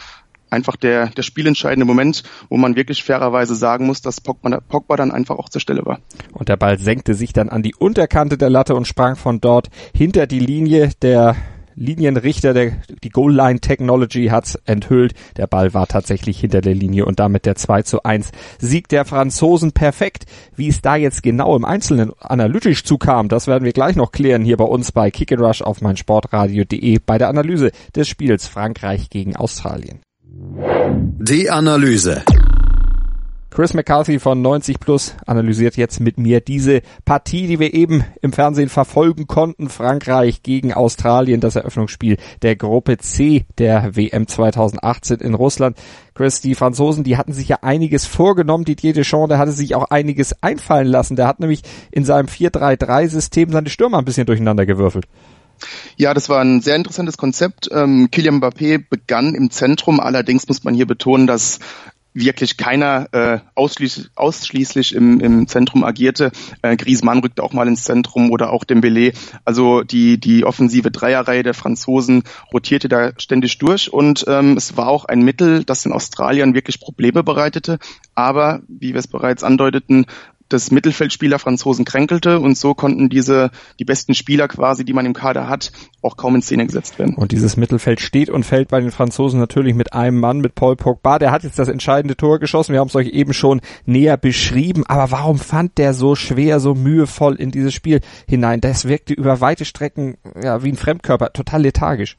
einfach 0.50 0.75
der, 0.75 1.07
der 1.07 1.24
spielentscheidende 1.24 1.86
Moment, 1.86 2.24
wo 2.50 2.57
man 2.57 2.75
wirklich 2.75 3.04
fairerweise 3.04 3.56
sagen 3.56 3.86
muss, 3.86 4.01
dass 4.01 4.22
Pogba, 4.22 4.62
Pogba 4.62 4.95
dann 4.95 5.12
einfach 5.12 5.38
auch 5.38 5.50
zur 5.50 5.62
Stelle 5.62 5.86
war. 5.86 6.00
Und 6.31 6.50
der 6.50 6.57
Ball 6.57 6.80
senkte 6.80 7.13
sich 7.16 7.33
dann 7.33 7.50
an 7.50 7.63
die 7.63 7.75
Unterkante 7.75 8.38
der 8.38 8.50
Latte 8.50 8.75
und 8.75 8.88
sprang 8.88 9.16
von 9.16 9.42
dort 9.42 9.69
hinter 9.94 10.28
die 10.28 10.40
Linie. 10.40 10.92
Der 11.01 11.36
Linienrichter, 11.77 12.53
der, 12.53 12.71
die 13.03 13.09
Goal 13.09 13.33
Line 13.33 13.59
Technology 13.59 14.27
hat's 14.27 14.56
enthüllt. 14.65 15.13
Der 15.38 15.45
Ball 15.45 15.74
war 15.75 15.88
tatsächlich 15.88 16.39
hinter 16.39 16.62
der 16.62 16.74
Linie 16.74 17.06
und 17.06 17.19
damit 17.19 17.45
der 17.45 17.56
2 17.56 17.83
zu 17.83 18.03
1 18.03 18.31
Sieg 18.57 18.89
der 18.89 19.06
Franzosen 19.06 19.71
perfekt. 19.71 20.25
Wie 20.56 20.68
es 20.68 20.81
da 20.81 20.95
jetzt 20.95 21.21
genau 21.21 21.56
im 21.56 21.65
Einzelnen 21.65 22.12
analytisch 22.19 22.83
zukam, 22.83 23.29
das 23.29 23.45
werden 23.45 23.63
wir 23.63 23.74
gleich 23.74 23.95
noch 23.95 24.12
klären 24.12 24.44
hier 24.44 24.57
bei 24.57 24.65
uns 24.65 24.91
bei 24.91 25.12
Kick 25.12 25.31
and 25.31 25.41
Rush 25.41 25.62
auf 25.62 25.81
meinsportradio.de 25.81 27.00
bei 27.06 27.18
der 27.19 27.29
Analyse 27.29 27.71
des 27.95 28.07
Spiels 28.07 28.47
Frankreich 28.47 29.12
gegen 29.12 29.35
Australien. 29.35 30.00
Die 30.30 31.50
Analyse. 31.50 32.23
Chris 33.57 33.74
McCarthy 33.74 34.19
von 34.19 34.39
90 34.39 34.80
Plus 34.80 35.15
analysiert 35.25 35.77
jetzt 35.77 36.00
mit 36.00 36.19
mir 36.19 36.42
diese 36.42 36.83
Partie, 37.06 37.48
die 37.48 37.59
wir 37.59 37.74
eben 37.74 38.04
im 38.21 38.31
Fernsehen 38.31 38.69
verfolgen 38.69 39.25
konnten. 39.25 39.68
Frankreich 39.68 40.44
gegen 40.44 40.74
Australien, 40.74 41.39
das 41.39 41.56
Eröffnungsspiel 41.56 42.18
der 42.44 42.56
Gruppe 42.56 43.00
C 43.00 43.48
der 43.57 43.95
WM 43.95 44.27
2018 44.27 45.21
in 45.21 45.33
Russland. 45.33 45.75
Chris, 46.13 46.39
die 46.39 46.54
Franzosen, 46.54 47.04
die 47.04 47.18
hatten 47.18 47.33
sich 47.33 47.48
ja 47.48 47.57
einiges 47.63 48.06
vorgenommen. 48.06 48.63
Didier 48.63 48.94
Deschamps, 48.94 49.30
der 49.30 49.39
hatte 49.39 49.54
sich 49.54 49.74
auch 49.74 49.86
einiges 49.86 50.36
einfallen 50.44 50.86
lassen. 50.86 51.15
Der 51.15 51.25
hat 51.25 51.39
nämlich 51.39 51.63
in 51.89 52.06
seinem 52.06 52.27
4-3-3-System 52.27 53.51
seine 53.51 53.71
Stürmer 53.71 53.98
ein 53.98 54.06
bisschen 54.06 54.27
durcheinander 54.27 54.68
gewürfelt. 54.68 55.07
Ja, 55.95 56.13
das 56.13 56.30
war 56.30 56.42
ein 56.42 56.62
sehr 56.62 56.75
interessantes 56.75 57.18
Konzept. 57.18 57.69
Ähm, 57.71 58.09
Kylian 58.12 58.39
Mbappé 58.39 58.83
begann 58.88 59.33
im 59.33 59.50
Zentrum. 59.50 60.00
Allerdings 60.00 60.48
muss 60.48 60.63
man 60.63 60.75
hier 60.75 60.86
betonen, 60.86 61.25
dass 61.25 61.57
wirklich 62.18 62.58
keiner 62.58 63.08
äh, 63.12 63.40
ausschließlich, 63.56 64.10
ausschließlich 64.16 64.96
im, 64.96 65.19
im 65.19 65.48
Zentrum 65.48 65.84
agierte. 65.84 66.31
Äh, 66.62 66.75
Griezmann 66.75 67.19
rückte 67.19 67.44
auch 67.44 67.54
mal 67.54 67.68
ins 67.68 67.84
Zentrum 67.84 68.31
oder 68.31 68.52
auch 68.52 68.64
Dembélé. 68.64 69.16
Also 69.46 69.84
die, 69.84 70.19
die 70.19 70.44
offensive 70.44 70.92
Dreierreihe 70.92 71.44
der 71.44 71.54
Franzosen 71.54 72.24
rotierte 72.52 72.90
da 72.90 73.12
ständig 73.18 73.58
durch 73.60 73.94
und 73.94 74.25
ähm, 74.28 74.58
es 74.58 74.78
war 74.78 74.88
auch 74.88 75.06
ein 75.06 75.22
Mittel, 75.22 75.64
das 75.64 75.84
den 75.84 75.94
Australiern 75.94 76.56
wirklich 76.56 76.80
Probleme 76.80 77.24
bereitete. 77.24 77.78
Aber, 78.16 78.62
wie 78.68 78.94
wir 78.94 79.00
es 79.00 79.08
bereits 79.08 79.44
andeuteten, 79.44 80.06
das 80.49 80.71
Mittelfeldspieler 80.71 81.39
Franzosen 81.39 81.85
kränkelte 81.85 82.39
und 82.39 82.57
so 82.57 82.73
konnten 82.73 83.09
diese, 83.09 83.51
die 83.79 83.85
besten 83.85 84.13
Spieler 84.13 84.47
quasi, 84.47 84.85
die 84.85 84.94
man 84.94 85.05
im 85.05 85.13
Kader 85.13 85.47
hat, 85.47 85.71
auch 86.01 86.17
kaum 86.17 86.35
in 86.35 86.41
Szene 86.41 86.65
gesetzt 86.65 86.99
werden. 86.99 87.15
Und 87.15 87.31
dieses 87.31 87.57
Mittelfeld 87.57 87.99
steht 87.99 88.29
und 88.29 88.45
fällt 88.45 88.69
bei 88.69 88.80
den 88.80 88.92
Franzosen 88.92 89.39
natürlich 89.39 89.75
mit 89.75 89.94
einem 89.94 90.19
Mann, 90.19 90.39
mit 90.39 90.56
Paul 90.56 90.75
Pogba. 90.75 91.19
Der 91.19 91.31
hat 91.31 91.44
jetzt 91.44 91.59
das 91.59 91.68
entscheidende 91.68 92.16
Tor 92.16 92.39
geschossen. 92.39 92.73
Wir 92.73 92.80
haben 92.80 92.87
es 92.87 92.95
euch 92.95 93.09
eben 93.09 93.33
schon 93.33 93.61
näher 93.85 94.18
beschrieben. 94.18 94.85
Aber 94.87 95.11
warum 95.11 95.37
fand 95.37 95.77
der 95.77 95.94
so 95.94 96.16
schwer, 96.16 96.59
so 96.59 96.75
mühevoll 96.75 97.35
in 97.35 97.51
dieses 97.51 97.73
Spiel 97.73 98.01
hinein? 98.27 98.61
Das 98.61 98.87
wirkte 98.87 99.13
über 99.13 99.42
weite 99.42 99.66
Strecken 99.66 100.18
ja, 100.42 100.63
wie 100.63 100.69
ein 100.69 100.77
Fremdkörper, 100.77 101.33
total 101.33 101.63
lethargisch. 101.63 102.18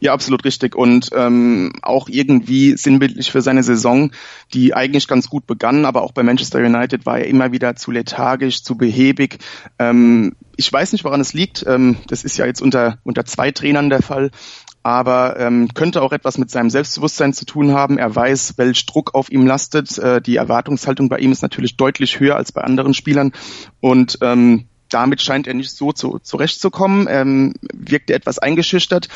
Ja, 0.00 0.12
absolut 0.12 0.44
richtig. 0.44 0.74
Und 0.74 1.10
ähm, 1.14 1.72
auch 1.82 2.08
irgendwie 2.08 2.76
sinnbildlich 2.76 3.30
für 3.30 3.42
seine 3.42 3.62
Saison, 3.62 4.10
die 4.54 4.74
eigentlich 4.74 5.08
ganz 5.08 5.28
gut 5.28 5.46
begann, 5.46 5.84
aber 5.84 6.02
auch 6.02 6.12
bei 6.12 6.22
Manchester 6.22 6.58
United 6.58 7.06
war 7.06 7.18
er 7.18 7.26
immer 7.26 7.52
wieder 7.52 7.76
zu 7.76 7.90
lethargisch, 7.90 8.62
zu 8.62 8.76
behäbig. 8.76 9.38
Ähm, 9.78 10.34
ich 10.56 10.72
weiß 10.72 10.92
nicht, 10.92 11.04
woran 11.04 11.20
es 11.20 11.32
liegt. 11.32 11.64
Ähm, 11.66 11.96
das 12.08 12.24
ist 12.24 12.36
ja 12.36 12.46
jetzt 12.46 12.62
unter, 12.62 12.98
unter 13.04 13.24
zwei 13.24 13.50
Trainern 13.50 13.90
der 13.90 14.02
Fall. 14.02 14.30
Aber 14.82 15.38
ähm, 15.40 15.68
könnte 15.74 16.00
auch 16.00 16.12
etwas 16.12 16.38
mit 16.38 16.50
seinem 16.50 16.70
Selbstbewusstsein 16.70 17.32
zu 17.32 17.44
tun 17.44 17.72
haben. 17.72 17.98
Er 17.98 18.14
weiß, 18.14 18.54
welch 18.56 18.86
Druck 18.86 19.14
auf 19.14 19.32
ihm 19.32 19.44
lastet. 19.44 19.98
Äh, 19.98 20.20
die 20.22 20.36
Erwartungshaltung 20.36 21.08
bei 21.08 21.18
ihm 21.18 21.32
ist 21.32 21.42
natürlich 21.42 21.76
deutlich 21.76 22.20
höher 22.20 22.36
als 22.36 22.52
bei 22.52 22.62
anderen 22.62 22.94
Spielern. 22.94 23.32
Und 23.80 24.18
ähm, 24.22 24.68
damit 24.88 25.22
scheint 25.22 25.46
er 25.46 25.54
nicht 25.54 25.70
so 25.70 25.92
zu, 25.92 26.18
zurechtzukommen, 26.22 27.06
ähm, 27.10 27.54
wirkte 27.72 28.14
etwas 28.14 28.38
eingeschüchtert. 28.38 29.08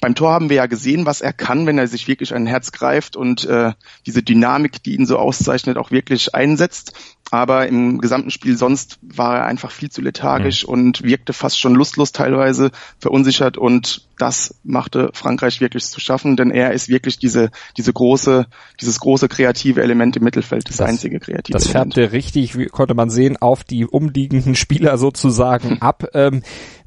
Beim 0.00 0.14
Tor 0.14 0.32
haben 0.32 0.48
wir 0.50 0.56
ja 0.56 0.66
gesehen, 0.66 1.06
was 1.06 1.20
er 1.20 1.32
kann, 1.32 1.66
wenn 1.66 1.78
er 1.78 1.88
sich 1.88 2.08
wirklich 2.08 2.34
ein 2.34 2.46
Herz 2.46 2.72
greift 2.72 3.16
und 3.16 3.44
äh, 3.44 3.72
diese 4.06 4.22
Dynamik, 4.22 4.82
die 4.82 4.94
ihn 4.94 5.06
so 5.06 5.18
auszeichnet, 5.18 5.76
auch 5.76 5.90
wirklich 5.90 6.34
einsetzt. 6.34 6.92
Aber 7.30 7.66
im 7.66 8.00
gesamten 8.00 8.30
Spiel 8.30 8.56
sonst 8.56 8.98
war 9.02 9.38
er 9.38 9.46
einfach 9.46 9.70
viel 9.70 9.90
zu 9.90 10.02
lethargisch 10.02 10.64
mhm. 10.64 10.72
und 10.72 11.02
wirkte 11.02 11.32
fast 11.32 11.58
schon 11.58 11.74
lustlos 11.74 12.12
teilweise, 12.12 12.70
verunsichert 12.98 13.56
und 13.56 14.06
das 14.18 14.54
machte 14.62 15.10
Frankreich 15.12 15.60
wirklich 15.60 15.84
zu 15.84 16.00
schaffen, 16.00 16.36
denn 16.36 16.50
er 16.50 16.72
ist 16.72 16.88
wirklich 16.88 17.18
diese, 17.18 17.50
diese 17.76 17.92
große, 17.92 18.46
dieses 18.80 19.00
große 19.00 19.28
kreative 19.28 19.82
Element 19.82 20.16
im 20.16 20.24
Mittelfeld, 20.24 20.68
das, 20.68 20.76
das 20.76 20.88
einzige 20.88 21.18
kreative 21.18 21.56
Das 21.56 21.66
färbte 21.66 22.02
Element. 22.02 22.14
richtig, 22.14 22.58
wie 22.58 22.66
konnte 22.66 22.94
man 22.94 23.10
sehen, 23.10 23.36
auf 23.36 23.64
die 23.64 23.86
umliegenden 23.86 24.54
Spieler 24.54 24.98
sozusagen 24.98 25.78
ab. 25.80 26.04
Ähm, 26.14 26.42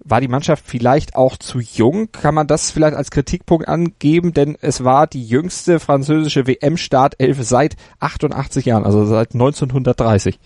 war 0.10 0.22
die 0.22 0.28
Mannschaft 0.28 0.64
vielleicht 0.66 1.16
auch 1.16 1.38
zu 1.38 1.60
jung? 1.60 2.12
Kann 2.12 2.36
man 2.36 2.48
das 2.48 2.72
vielleicht 2.72 2.96
als 2.96 3.12
Kritikpunkt 3.12 3.68
angeben? 3.68 4.34
Denn 4.34 4.58
es 4.62 4.84
war 4.84 5.08
die 5.08 5.24
jüngste 5.24 5.80
französische 5.80 6.48
WM-Startelf 6.48 7.38
seit 7.42 7.76
88 8.00 8.66
Jahren, 8.66 8.86
also 8.86 9.06
seit 9.06 9.34
1930. 9.34 10.40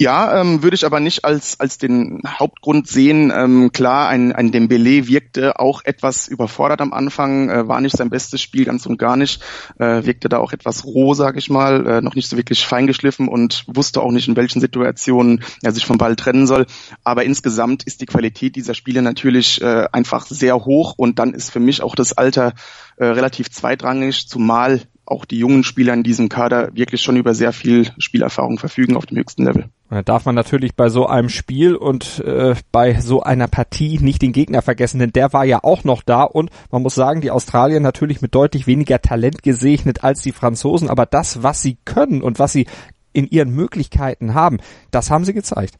Ja, 0.00 0.40
ähm, 0.40 0.62
würde 0.62 0.76
ich 0.76 0.86
aber 0.86 1.00
nicht 1.00 1.24
als, 1.24 1.58
als 1.58 1.76
den 1.76 2.22
Hauptgrund 2.24 2.86
sehen. 2.86 3.32
Ähm, 3.34 3.72
klar, 3.72 4.08
ein, 4.08 4.32
ein 4.32 4.52
Dembele 4.52 5.08
wirkte 5.08 5.58
auch 5.58 5.82
etwas 5.84 6.28
überfordert 6.28 6.80
am 6.80 6.92
Anfang, 6.92 7.50
äh, 7.50 7.66
war 7.66 7.80
nicht 7.80 7.96
sein 7.96 8.08
bestes 8.08 8.40
Spiel, 8.40 8.64
ganz 8.64 8.86
und 8.86 8.96
gar 8.96 9.16
nicht. 9.16 9.42
Äh, 9.80 10.06
wirkte 10.06 10.28
da 10.28 10.38
auch 10.38 10.52
etwas 10.52 10.84
roh, 10.84 11.14
sag 11.14 11.36
ich 11.36 11.50
mal, 11.50 11.84
äh, 11.84 12.00
noch 12.00 12.14
nicht 12.14 12.28
so 12.28 12.36
wirklich 12.36 12.64
feingeschliffen 12.64 13.26
und 13.26 13.64
wusste 13.66 14.00
auch 14.00 14.12
nicht, 14.12 14.28
in 14.28 14.36
welchen 14.36 14.60
Situationen 14.60 15.42
er 15.62 15.72
sich 15.72 15.84
vom 15.84 15.98
Ball 15.98 16.14
trennen 16.14 16.46
soll. 16.46 16.66
Aber 17.02 17.24
insgesamt 17.24 17.82
ist 17.82 18.00
die 18.00 18.06
Qualität 18.06 18.54
dieser 18.54 18.74
Spiele 18.74 19.02
natürlich 19.02 19.60
äh, 19.62 19.88
einfach 19.90 20.26
sehr 20.26 20.64
hoch 20.64 20.94
und 20.96 21.18
dann 21.18 21.34
ist 21.34 21.50
für 21.50 21.60
mich 21.60 21.82
auch 21.82 21.96
das 21.96 22.12
Alter 22.12 22.52
äh, 22.98 23.04
relativ 23.04 23.50
zweitrangig, 23.50 24.28
zumal 24.28 24.80
auch 25.10 25.24
die 25.24 25.38
jungen 25.38 25.64
Spieler 25.64 25.94
in 25.94 26.02
diesem 26.02 26.28
Kader 26.28 26.70
wirklich 26.74 27.02
schon 27.02 27.16
über 27.16 27.34
sehr 27.34 27.52
viel 27.52 27.90
Spielerfahrung 27.98 28.58
verfügen 28.58 28.96
auf 28.96 29.06
dem 29.06 29.16
höchsten 29.16 29.44
Level. 29.44 29.70
Da 29.90 30.02
darf 30.02 30.26
man 30.26 30.34
natürlich 30.34 30.74
bei 30.74 30.90
so 30.90 31.06
einem 31.06 31.30
Spiel 31.30 31.74
und 31.74 32.20
äh, 32.20 32.54
bei 32.70 33.00
so 33.00 33.22
einer 33.22 33.48
Partie 33.48 33.98
nicht 33.98 34.20
den 34.20 34.32
Gegner 34.32 34.60
vergessen, 34.60 34.98
denn 34.98 35.12
der 35.12 35.32
war 35.32 35.44
ja 35.44 35.60
auch 35.62 35.84
noch 35.84 36.02
da 36.02 36.24
und 36.24 36.50
man 36.70 36.82
muss 36.82 36.94
sagen, 36.94 37.22
die 37.22 37.30
Australier 37.30 37.80
natürlich 37.80 38.20
mit 38.20 38.34
deutlich 38.34 38.66
weniger 38.66 39.00
Talent 39.00 39.42
gesegnet 39.42 40.04
als 40.04 40.20
die 40.20 40.32
Franzosen, 40.32 40.90
aber 40.90 41.06
das, 41.06 41.42
was 41.42 41.62
sie 41.62 41.78
können 41.84 42.22
und 42.22 42.38
was 42.38 42.52
sie 42.52 42.66
in 43.14 43.26
ihren 43.26 43.50
Möglichkeiten 43.50 44.34
haben, 44.34 44.58
das 44.90 45.10
haben 45.10 45.24
sie 45.24 45.32
gezeigt. 45.32 45.78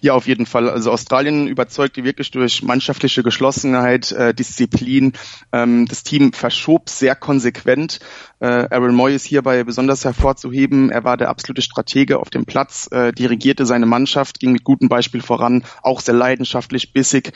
Ja, 0.00 0.14
auf 0.14 0.26
jeden 0.26 0.46
Fall. 0.46 0.68
Also 0.68 0.90
Australien 0.90 1.46
überzeugte 1.46 2.04
wirklich 2.04 2.30
durch 2.30 2.62
mannschaftliche 2.62 3.22
Geschlossenheit, 3.22 4.12
äh, 4.12 4.34
Disziplin. 4.34 5.12
Ähm, 5.52 5.86
das 5.86 6.02
Team 6.02 6.32
verschob 6.32 6.88
sehr 6.88 7.14
konsequent. 7.14 8.00
Äh, 8.40 8.66
Aaron 8.70 8.94
Moy 8.94 9.14
ist 9.14 9.24
hierbei 9.24 9.62
besonders 9.64 10.04
hervorzuheben. 10.04 10.90
Er 10.90 11.04
war 11.04 11.16
der 11.16 11.28
absolute 11.28 11.62
Stratege 11.62 12.18
auf 12.18 12.30
dem 12.30 12.44
Platz, 12.44 12.88
äh, 12.90 13.12
dirigierte 13.12 13.66
seine 13.66 13.86
Mannschaft, 13.86 14.40
ging 14.40 14.52
mit 14.52 14.64
gutem 14.64 14.88
Beispiel 14.88 15.22
voran, 15.22 15.64
auch 15.82 16.00
sehr 16.00 16.14
leidenschaftlich, 16.14 16.92
bissig. 16.92 17.32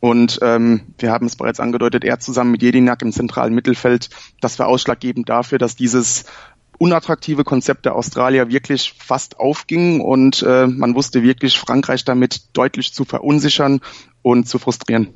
Und 0.00 0.38
ähm, 0.42 0.94
wir 0.98 1.12
haben 1.12 1.26
es 1.26 1.36
bereits 1.36 1.60
angedeutet, 1.60 2.04
er 2.04 2.18
zusammen 2.18 2.52
mit 2.52 2.62
Jedinak 2.62 3.02
im 3.02 3.12
zentralen 3.12 3.54
Mittelfeld, 3.54 4.08
das 4.40 4.58
war 4.58 4.66
ausschlaggebend 4.66 5.28
dafür, 5.28 5.58
dass 5.58 5.76
dieses 5.76 6.24
unattraktive 6.80 7.44
Konzept 7.44 7.84
der 7.84 7.94
Australier 7.94 8.48
wirklich 8.48 8.94
fast 8.98 9.38
aufging 9.38 10.00
und 10.00 10.42
äh, 10.42 10.66
man 10.66 10.94
wusste 10.94 11.22
wirklich 11.22 11.58
Frankreich 11.58 12.06
damit 12.06 12.56
deutlich 12.56 12.94
zu 12.94 13.04
verunsichern 13.04 13.80
und 14.22 14.48
zu 14.48 14.58
frustrieren. 14.58 15.08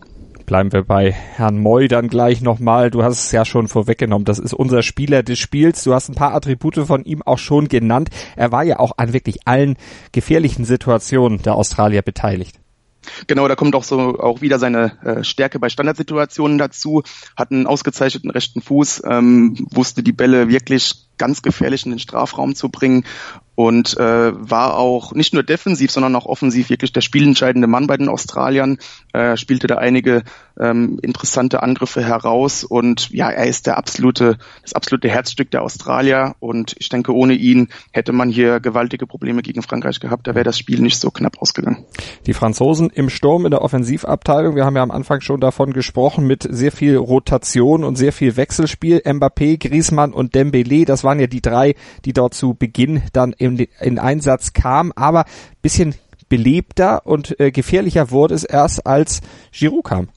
Bleiben 0.44 0.72
wir 0.74 0.82
bei 0.82 1.10
Herrn 1.10 1.58
Moy 1.58 1.88
dann 1.88 2.08
gleich 2.08 2.42
nochmal. 2.42 2.90
Du 2.90 3.02
hast 3.02 3.24
es 3.24 3.32
ja 3.32 3.46
schon 3.46 3.66
vorweggenommen. 3.66 4.26
Das 4.26 4.38
ist 4.38 4.52
unser 4.52 4.82
Spieler 4.82 5.22
des 5.22 5.38
Spiels. 5.38 5.82
Du 5.84 5.94
hast 5.94 6.10
ein 6.10 6.14
paar 6.14 6.34
Attribute 6.34 6.86
von 6.86 7.02
ihm 7.04 7.22
auch 7.22 7.38
schon 7.38 7.68
genannt. 7.68 8.10
Er 8.36 8.52
war 8.52 8.62
ja 8.62 8.78
auch 8.78 8.92
an 8.98 9.14
wirklich 9.14 9.46
allen 9.46 9.76
gefährlichen 10.12 10.66
Situationen 10.66 11.40
der 11.40 11.54
Australier 11.54 12.02
beteiligt. 12.02 12.58
Genau, 13.26 13.48
da 13.48 13.56
kommt 13.56 13.74
auch 13.74 13.84
so 13.84 14.18
auch 14.18 14.40
wieder 14.40 14.58
seine 14.58 14.98
äh, 15.04 15.24
Stärke 15.24 15.58
bei 15.58 15.68
Standardsituationen 15.68 16.58
dazu. 16.58 17.02
Hat 17.36 17.50
einen 17.50 17.66
ausgezeichneten 17.66 18.30
rechten 18.30 18.62
Fuß, 18.62 19.02
ähm, 19.08 19.66
wusste 19.70 20.02
die 20.02 20.12
Bälle 20.12 20.48
wirklich 20.48 21.08
ganz 21.16 21.42
gefährlich 21.42 21.84
in 21.84 21.92
den 21.92 21.98
Strafraum 21.98 22.54
zu 22.54 22.68
bringen 22.68 23.04
und 23.54 23.96
äh, 23.98 24.32
war 24.34 24.76
auch 24.76 25.12
nicht 25.12 25.32
nur 25.32 25.42
defensiv, 25.42 25.90
sondern 25.90 26.16
auch 26.16 26.26
offensiv 26.26 26.70
wirklich 26.70 26.92
der 26.92 27.00
spielentscheidende 27.00 27.68
Mann 27.68 27.86
bei 27.86 27.96
den 27.96 28.08
Australiern, 28.08 28.78
äh, 29.12 29.36
spielte 29.36 29.66
da 29.66 29.76
einige 29.76 30.24
ähm, 30.60 30.98
interessante 31.02 31.62
Angriffe 31.62 32.02
heraus. 32.02 32.64
Und 32.64 33.10
ja, 33.10 33.30
er 33.30 33.46
ist 33.46 33.66
der 33.66 33.78
absolute, 33.78 34.38
das 34.62 34.72
absolute 34.72 35.08
Herzstück 35.08 35.50
der 35.50 35.62
Australier. 35.62 36.34
Und 36.40 36.74
ich 36.78 36.88
denke, 36.88 37.14
ohne 37.14 37.34
ihn 37.34 37.68
hätte 37.92 38.12
man 38.12 38.28
hier 38.28 38.60
gewaltige 38.60 39.06
Probleme 39.06 39.42
gegen 39.42 39.62
Frankreich 39.62 40.00
gehabt, 40.00 40.26
da 40.26 40.34
wäre 40.34 40.44
das 40.44 40.58
Spiel 40.58 40.80
nicht 40.80 40.98
so 40.98 41.10
knapp 41.10 41.40
ausgegangen. 41.40 41.84
Die 42.26 42.34
Franzosen 42.34 42.90
im 42.90 43.10
Sturm 43.10 43.44
in 43.44 43.50
der 43.50 43.62
Offensivabteilung, 43.62 44.56
wir 44.56 44.64
haben 44.64 44.76
ja 44.76 44.82
am 44.82 44.90
Anfang 44.90 45.20
schon 45.20 45.40
davon 45.40 45.72
gesprochen, 45.72 46.26
mit 46.26 46.46
sehr 46.48 46.72
viel 46.72 46.96
Rotation 46.96 47.84
und 47.84 47.96
sehr 47.96 48.12
viel 48.12 48.36
Wechselspiel, 48.36 49.02
Mbappé, 49.04 49.58
Griezmann 49.58 50.12
und 50.12 50.34
Dembélé, 50.34 50.84
das 50.84 51.04
waren 51.04 51.20
ja 51.20 51.26
die 51.26 51.42
drei, 51.42 51.74
die 52.04 52.12
dort 52.12 52.34
zu 52.34 52.54
Beginn 52.54 53.02
dann 53.12 53.32
in, 53.44 53.66
in 53.80 53.98
Einsatz 53.98 54.52
kamen, 54.52 54.92
aber 54.96 55.24
bisschen 55.62 55.94
belebter 56.28 57.06
und 57.06 57.38
äh, 57.38 57.50
gefährlicher 57.50 58.10
wurde 58.10 58.34
es 58.34 58.44
erst, 58.44 58.86
als 58.86 59.20
Giroud 59.52 59.84
kam. 59.84 60.08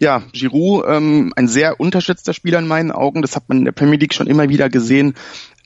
Ja, 0.00 0.22
Giroud, 0.32 0.84
ähm, 0.88 1.32
ein 1.36 1.48
sehr 1.48 1.78
unterschätzter 1.78 2.32
Spieler 2.34 2.58
in 2.58 2.66
meinen 2.66 2.90
Augen. 2.90 3.22
Das 3.22 3.36
hat 3.36 3.48
man 3.48 3.58
in 3.58 3.64
der 3.64 3.72
Premier 3.72 3.98
League 3.98 4.14
schon 4.14 4.26
immer 4.26 4.48
wieder 4.48 4.68
gesehen 4.68 5.14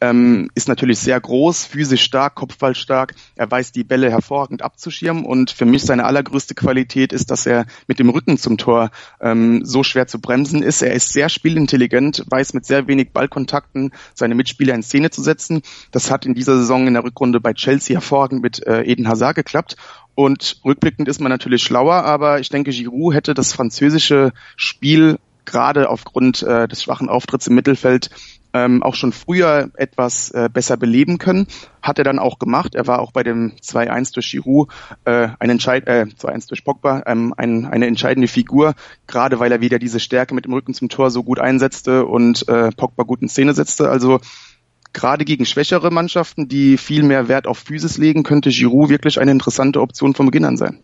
ähm, 0.01 0.51
ist 0.55 0.69
natürlich 0.69 0.99
sehr 0.99 1.21
groß, 1.21 1.65
physisch 1.65 2.03
stark, 2.03 2.35
kopfballstark. 2.35 3.15
Er 3.35 3.51
weiß 3.51 3.73
die 3.73 3.85
Bälle 3.85 4.11
hervorragend 4.11 4.63
abzuschirmen 4.63 5.25
und 5.25 5.51
für 5.51 5.65
mich 5.65 5.83
seine 5.83 6.05
allergrößte 6.05 6.55
Qualität 6.55 7.13
ist, 7.13 7.31
dass 7.31 7.47
er 7.47 7.67
mit 7.87 7.99
dem 7.99 8.11
Rücken 8.11 8.39
zum 8.39 8.59
Tor 8.59 8.91
ähm, 9.21 9.65
so 9.65 9.83
schwer 9.83 10.07
zu 10.07 10.21
bremsen 10.21 10.63
ist. 10.63 10.83
Er 10.83 10.93
ist 10.93 11.13
sehr 11.13 11.29
spielintelligent, 11.29 12.25
weiß 12.29 12.55
mit 12.55 12.67
sehr 12.67 12.87
wenig 12.89 13.13
Ballkontakten 13.13 13.93
seine 14.15 14.35
Mitspieler 14.35 14.75
in 14.75 14.83
Szene 14.83 15.11
zu 15.11 15.23
setzen. 15.23 15.63
Das 15.91 16.11
hat 16.11 16.27
in 16.27 16.35
dieser 16.35 16.57
Saison 16.59 16.87
in 16.87 16.95
der 16.95 17.05
Rückrunde 17.05 17.41
bei 17.41 17.55
Chelsea 17.55 17.95
hervorragend 17.95 18.43
mit 18.43 18.67
äh, 18.67 18.83
Eden 18.83 19.09
Hazard 19.09 19.37
geklappt. 19.37 19.77
Und 20.15 20.61
rückblickend 20.65 21.09
ist 21.09 21.21
man 21.21 21.31
natürlich 21.31 21.63
schlauer, 21.63 22.05
aber 22.05 22.41
ich 22.41 22.49
denke, 22.49 22.71
Giroud 22.71 23.15
hätte 23.15 23.35
das 23.35 23.53
französische 23.53 24.33
Spiel 24.57 25.19
gerade 25.47 25.89
aufgrund 25.89 26.43
äh, 26.43 26.69
des 26.69 26.83
schwachen 26.83 27.09
Auftritts 27.09 27.47
im 27.47 27.55
Mittelfeld 27.55 28.11
ähm, 28.57 28.83
auch 28.83 28.95
schon 28.95 29.13
früher 29.13 29.71
etwas 29.75 30.31
äh, 30.31 30.49
besser 30.53 30.77
beleben 30.77 31.19
können. 31.19 31.47
Hat 31.83 31.99
er 31.99 32.05
dann 32.05 32.19
auch 32.19 32.39
gemacht. 32.39 32.75
Er 32.75 32.87
war 32.87 33.01
auch 33.01 33.13
bei 33.13 33.23
dem 33.23 33.53
2-1 33.63 34.15
durch 34.15 34.31
Giroud 34.31 34.71
äh, 35.05 35.29
ein 35.39 35.51
Entscheid 35.51 35.87
äh, 35.87 36.07
2-1 36.19 36.49
durch 36.49 36.65
Pogba 36.65 37.03
ähm, 37.07 37.35
ein, 37.37 37.67
eine 37.67 37.87
entscheidende 37.87 38.29
Figur, 38.29 38.75
gerade 39.07 39.39
weil 39.39 39.53
er 39.53 39.61
wieder 39.61 39.79
diese 39.79 40.01
Stärke 40.01 40.35
mit 40.35 40.47
dem 40.47 40.53
Rücken 40.53 40.75
zum 40.75 40.89
Tor 40.89 41.11
so 41.11 41.23
gut 41.23 41.39
einsetzte 41.39 42.07
und 42.07 42.49
äh, 42.49 42.71
Pogba 42.71 43.03
gut 43.03 43.23
in 43.23 43.29
Szene 43.29 43.55
setzte. 43.55 43.91
Also 43.91 44.21
gerade 44.97 45.27
gegen 45.27 45.45
schwächere 45.45 45.91
Mannschaften, 45.91 46.49
die 46.49 46.79
viel 46.79 47.03
mehr 47.03 47.29
Wert 47.29 47.47
auf 47.47 47.59
Physis 47.59 47.99
legen, 47.99 48.23
könnte 48.23 48.51
Giroud 48.51 48.89
wirklich 48.89 49.21
eine 49.21 49.31
interessante 49.31 49.81
Option 49.81 50.15
von 50.15 50.27
Beginn 50.27 50.45
an 50.45 50.57
sein. 50.57 50.79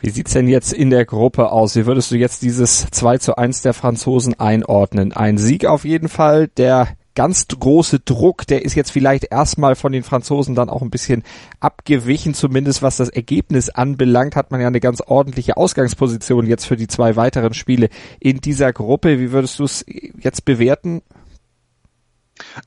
Wie 0.00 0.10
sieht's 0.10 0.32
denn 0.32 0.48
jetzt 0.48 0.72
in 0.72 0.90
der 0.90 1.04
Gruppe 1.04 1.52
aus? 1.52 1.76
Wie 1.76 1.84
würdest 1.84 2.10
du 2.10 2.16
jetzt 2.16 2.42
dieses 2.42 2.86
2 2.90 3.18
zu 3.18 3.36
1 3.36 3.62
der 3.62 3.74
Franzosen 3.74 4.40
einordnen? 4.40 5.12
Ein 5.12 5.36
Sieg 5.36 5.66
auf 5.66 5.84
jeden 5.84 6.08
Fall, 6.08 6.48
der 6.48 6.88
ganz 7.18 7.48
große 7.48 7.98
Druck, 7.98 8.46
der 8.46 8.64
ist 8.64 8.76
jetzt 8.76 8.92
vielleicht 8.92 9.32
erstmal 9.32 9.74
von 9.74 9.90
den 9.90 10.04
Franzosen 10.04 10.54
dann 10.54 10.70
auch 10.70 10.82
ein 10.82 10.90
bisschen 10.90 11.24
abgewichen, 11.58 12.32
zumindest 12.32 12.80
was 12.80 12.96
das 12.96 13.08
Ergebnis 13.08 13.70
anbelangt, 13.70 14.36
hat 14.36 14.52
man 14.52 14.60
ja 14.60 14.68
eine 14.68 14.78
ganz 14.78 15.00
ordentliche 15.00 15.56
Ausgangsposition 15.56 16.46
jetzt 16.46 16.64
für 16.64 16.76
die 16.76 16.86
zwei 16.86 17.16
weiteren 17.16 17.54
Spiele 17.54 17.88
in 18.20 18.40
dieser 18.40 18.72
Gruppe. 18.72 19.18
Wie 19.18 19.32
würdest 19.32 19.58
du 19.58 19.64
es 19.64 19.84
jetzt 20.20 20.44
bewerten? 20.44 21.02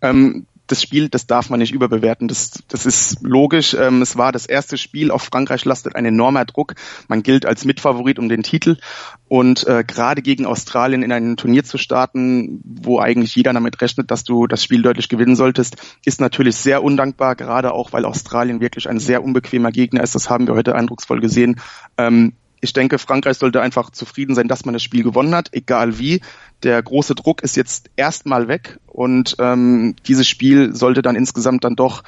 Ähm, 0.01 0.47
das 0.71 0.81
Spiel, 0.81 1.09
das 1.09 1.27
darf 1.27 1.49
man 1.49 1.59
nicht 1.59 1.73
überbewerten. 1.73 2.27
Das, 2.27 2.63
das 2.67 2.85
ist 2.85 3.21
logisch. 3.21 3.73
Ähm, 3.73 4.01
es 4.01 4.17
war 4.17 4.31
das 4.31 4.45
erste 4.45 4.77
Spiel. 4.77 5.11
Auf 5.11 5.23
Frankreich 5.23 5.65
lastet 5.65 5.95
ein 5.95 6.05
enormer 6.05 6.45
Druck. 6.45 6.75
Man 7.07 7.23
gilt 7.23 7.45
als 7.45 7.65
Mitfavorit 7.65 8.17
um 8.17 8.29
den 8.29 8.43
Titel. 8.43 8.77
Und 9.27 9.67
äh, 9.67 9.83
gerade 9.85 10.21
gegen 10.21 10.45
Australien 10.45 11.03
in 11.03 11.11
ein 11.11 11.37
Turnier 11.37 11.63
zu 11.63 11.77
starten, 11.77 12.61
wo 12.63 12.99
eigentlich 12.99 13.35
jeder 13.35 13.53
damit 13.53 13.81
rechnet, 13.81 14.11
dass 14.11 14.23
du 14.23 14.47
das 14.47 14.63
Spiel 14.63 14.81
deutlich 14.81 15.09
gewinnen 15.09 15.35
solltest, 15.35 15.77
ist 16.05 16.21
natürlich 16.21 16.55
sehr 16.55 16.83
undankbar, 16.83 17.35
gerade 17.35 17.73
auch, 17.73 17.93
weil 17.93 18.05
Australien 18.05 18.61
wirklich 18.61 18.89
ein 18.89 18.99
sehr 18.99 19.23
unbequemer 19.23 19.71
Gegner 19.71 20.03
ist. 20.03 20.15
Das 20.15 20.29
haben 20.29 20.47
wir 20.47 20.55
heute 20.55 20.75
eindrucksvoll 20.75 21.21
gesehen. 21.21 21.59
Ähm, 21.97 22.33
ich 22.61 22.73
denke, 22.73 22.99
Frankreich 22.99 23.37
sollte 23.37 23.61
einfach 23.61 23.89
zufrieden 23.89 24.35
sein, 24.35 24.47
dass 24.47 24.65
man 24.65 24.73
das 24.73 24.83
Spiel 24.83 25.03
gewonnen 25.03 25.35
hat, 25.35 25.49
egal 25.51 25.97
wie. 25.97 26.21
Der 26.63 26.81
große 26.81 27.15
Druck 27.15 27.41
ist 27.41 27.57
jetzt 27.57 27.89
erstmal 27.95 28.47
weg 28.47 28.79
und 28.85 29.35
ähm, 29.39 29.95
dieses 30.07 30.27
Spiel 30.27 30.75
sollte 30.75 31.01
dann 31.01 31.15
insgesamt 31.15 31.63
dann 31.63 31.75
doch 31.75 32.03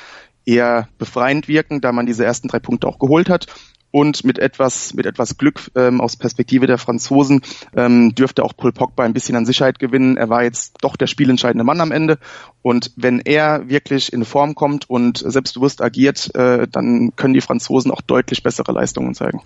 eher 0.46 0.88
befreiend 0.98 1.48
wirken, 1.48 1.82
da 1.82 1.92
man 1.92 2.06
diese 2.06 2.24
ersten 2.24 2.48
drei 2.48 2.60
Punkte 2.60 2.88
auch 2.88 3.00
geholt 3.00 3.30
hat. 3.30 3.48
Und 3.96 4.24
mit 4.24 4.40
etwas, 4.40 4.96
mit 4.96 5.06
etwas 5.06 5.38
Glück 5.38 5.70
ähm, 5.76 6.02
aus 6.02 6.18
Perspektive 6.18 6.66
der 6.66 6.80
Franzosen 6.80 7.42
ähm, 7.76 8.16
dürfte 8.16 8.44
auch 8.44 8.58
Paul 8.58 8.72
Pogba 8.72 9.04
ein 9.04 9.14
bisschen 9.14 9.36
an 9.36 9.46
Sicherheit 9.46 9.78
gewinnen. 9.78 10.18
Er 10.18 10.30
war 10.30 10.44
jetzt 10.44 10.78
doch 10.82 10.98
der 10.98 11.06
spielentscheidende 11.06 11.64
Mann 11.64 11.80
am 11.80 11.92
Ende. 11.92 12.18
Und 12.64 12.92
wenn 12.96 13.20
er 13.20 13.70
wirklich 13.70 14.12
in 14.12 14.26
Form 14.26 14.56
kommt 14.56 14.90
und 14.90 15.20
selbstbewusst 15.20 15.80
agiert, 15.80 16.34
äh, 16.34 16.68
dann 16.68 17.16
können 17.16 17.36
die 17.36 17.42
Franzosen 17.42 17.92
auch 17.92 18.02
deutlich 18.02 18.42
bessere 18.42 18.72
Leistungen 18.72 19.14
zeigen. 19.14 19.44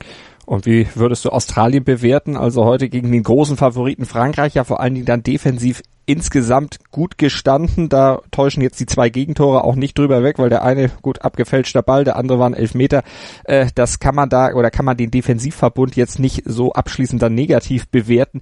Und 0.47 0.65
wie 0.65 0.87
würdest 0.95 1.25
du 1.25 1.29
Australien 1.29 1.83
bewerten? 1.83 2.37
Also 2.37 2.63
heute 2.63 2.87
gegen 2.87 3.11
den 3.11 3.21
großen 3.21 3.57
Favoriten 3.57 4.05
Frankreich, 4.05 4.53
ja 4.53 4.63
vor 4.63 4.79
allen 4.79 4.95
Dingen 4.95 5.05
dann 5.05 5.21
defensiv 5.21 5.83
insgesamt 6.05 6.79
gut 6.89 7.17
gestanden. 7.17 7.89
Da 7.89 8.21
täuschen 8.31 8.63
jetzt 8.63 8.79
die 8.79 8.85
zwei 8.85 9.09
Gegentore 9.09 9.65
auch 9.65 9.75
nicht 9.75 9.97
drüber 9.97 10.23
weg, 10.23 10.39
weil 10.39 10.49
der 10.49 10.63
eine 10.63 10.87
gut 11.01 11.21
abgefälschter 11.21 11.81
Ball, 11.81 12.05
der 12.05 12.15
andere 12.15 12.39
war 12.39 12.49
ein 12.49 12.53
Elfmeter. 12.53 13.03
Äh, 13.43 13.67
das 13.75 13.99
kann 13.99 14.15
man 14.15 14.29
da 14.29 14.53
oder 14.53 14.71
kann 14.71 14.85
man 14.85 14.95
den 14.95 15.11
Defensivverbund 15.11 15.97
jetzt 15.97 16.17
nicht 16.17 16.43
so 16.45 16.71
abschließend 16.71 17.21
dann 17.21 17.35
negativ 17.35 17.89
bewerten. 17.89 18.39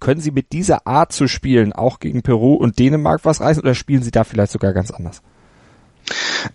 Können 0.00 0.20
Sie 0.20 0.32
mit 0.32 0.52
dieser 0.52 0.86
Art 0.86 1.12
zu 1.12 1.28
spielen 1.28 1.72
auch 1.72 1.98
gegen 1.98 2.20
Peru 2.20 2.56
und 2.56 2.78
Dänemark 2.78 3.24
was 3.24 3.40
reißen 3.40 3.62
oder 3.62 3.74
spielen 3.74 4.02
Sie 4.02 4.10
da 4.10 4.24
vielleicht 4.24 4.52
sogar 4.52 4.74
ganz 4.74 4.90
anders? 4.90 5.22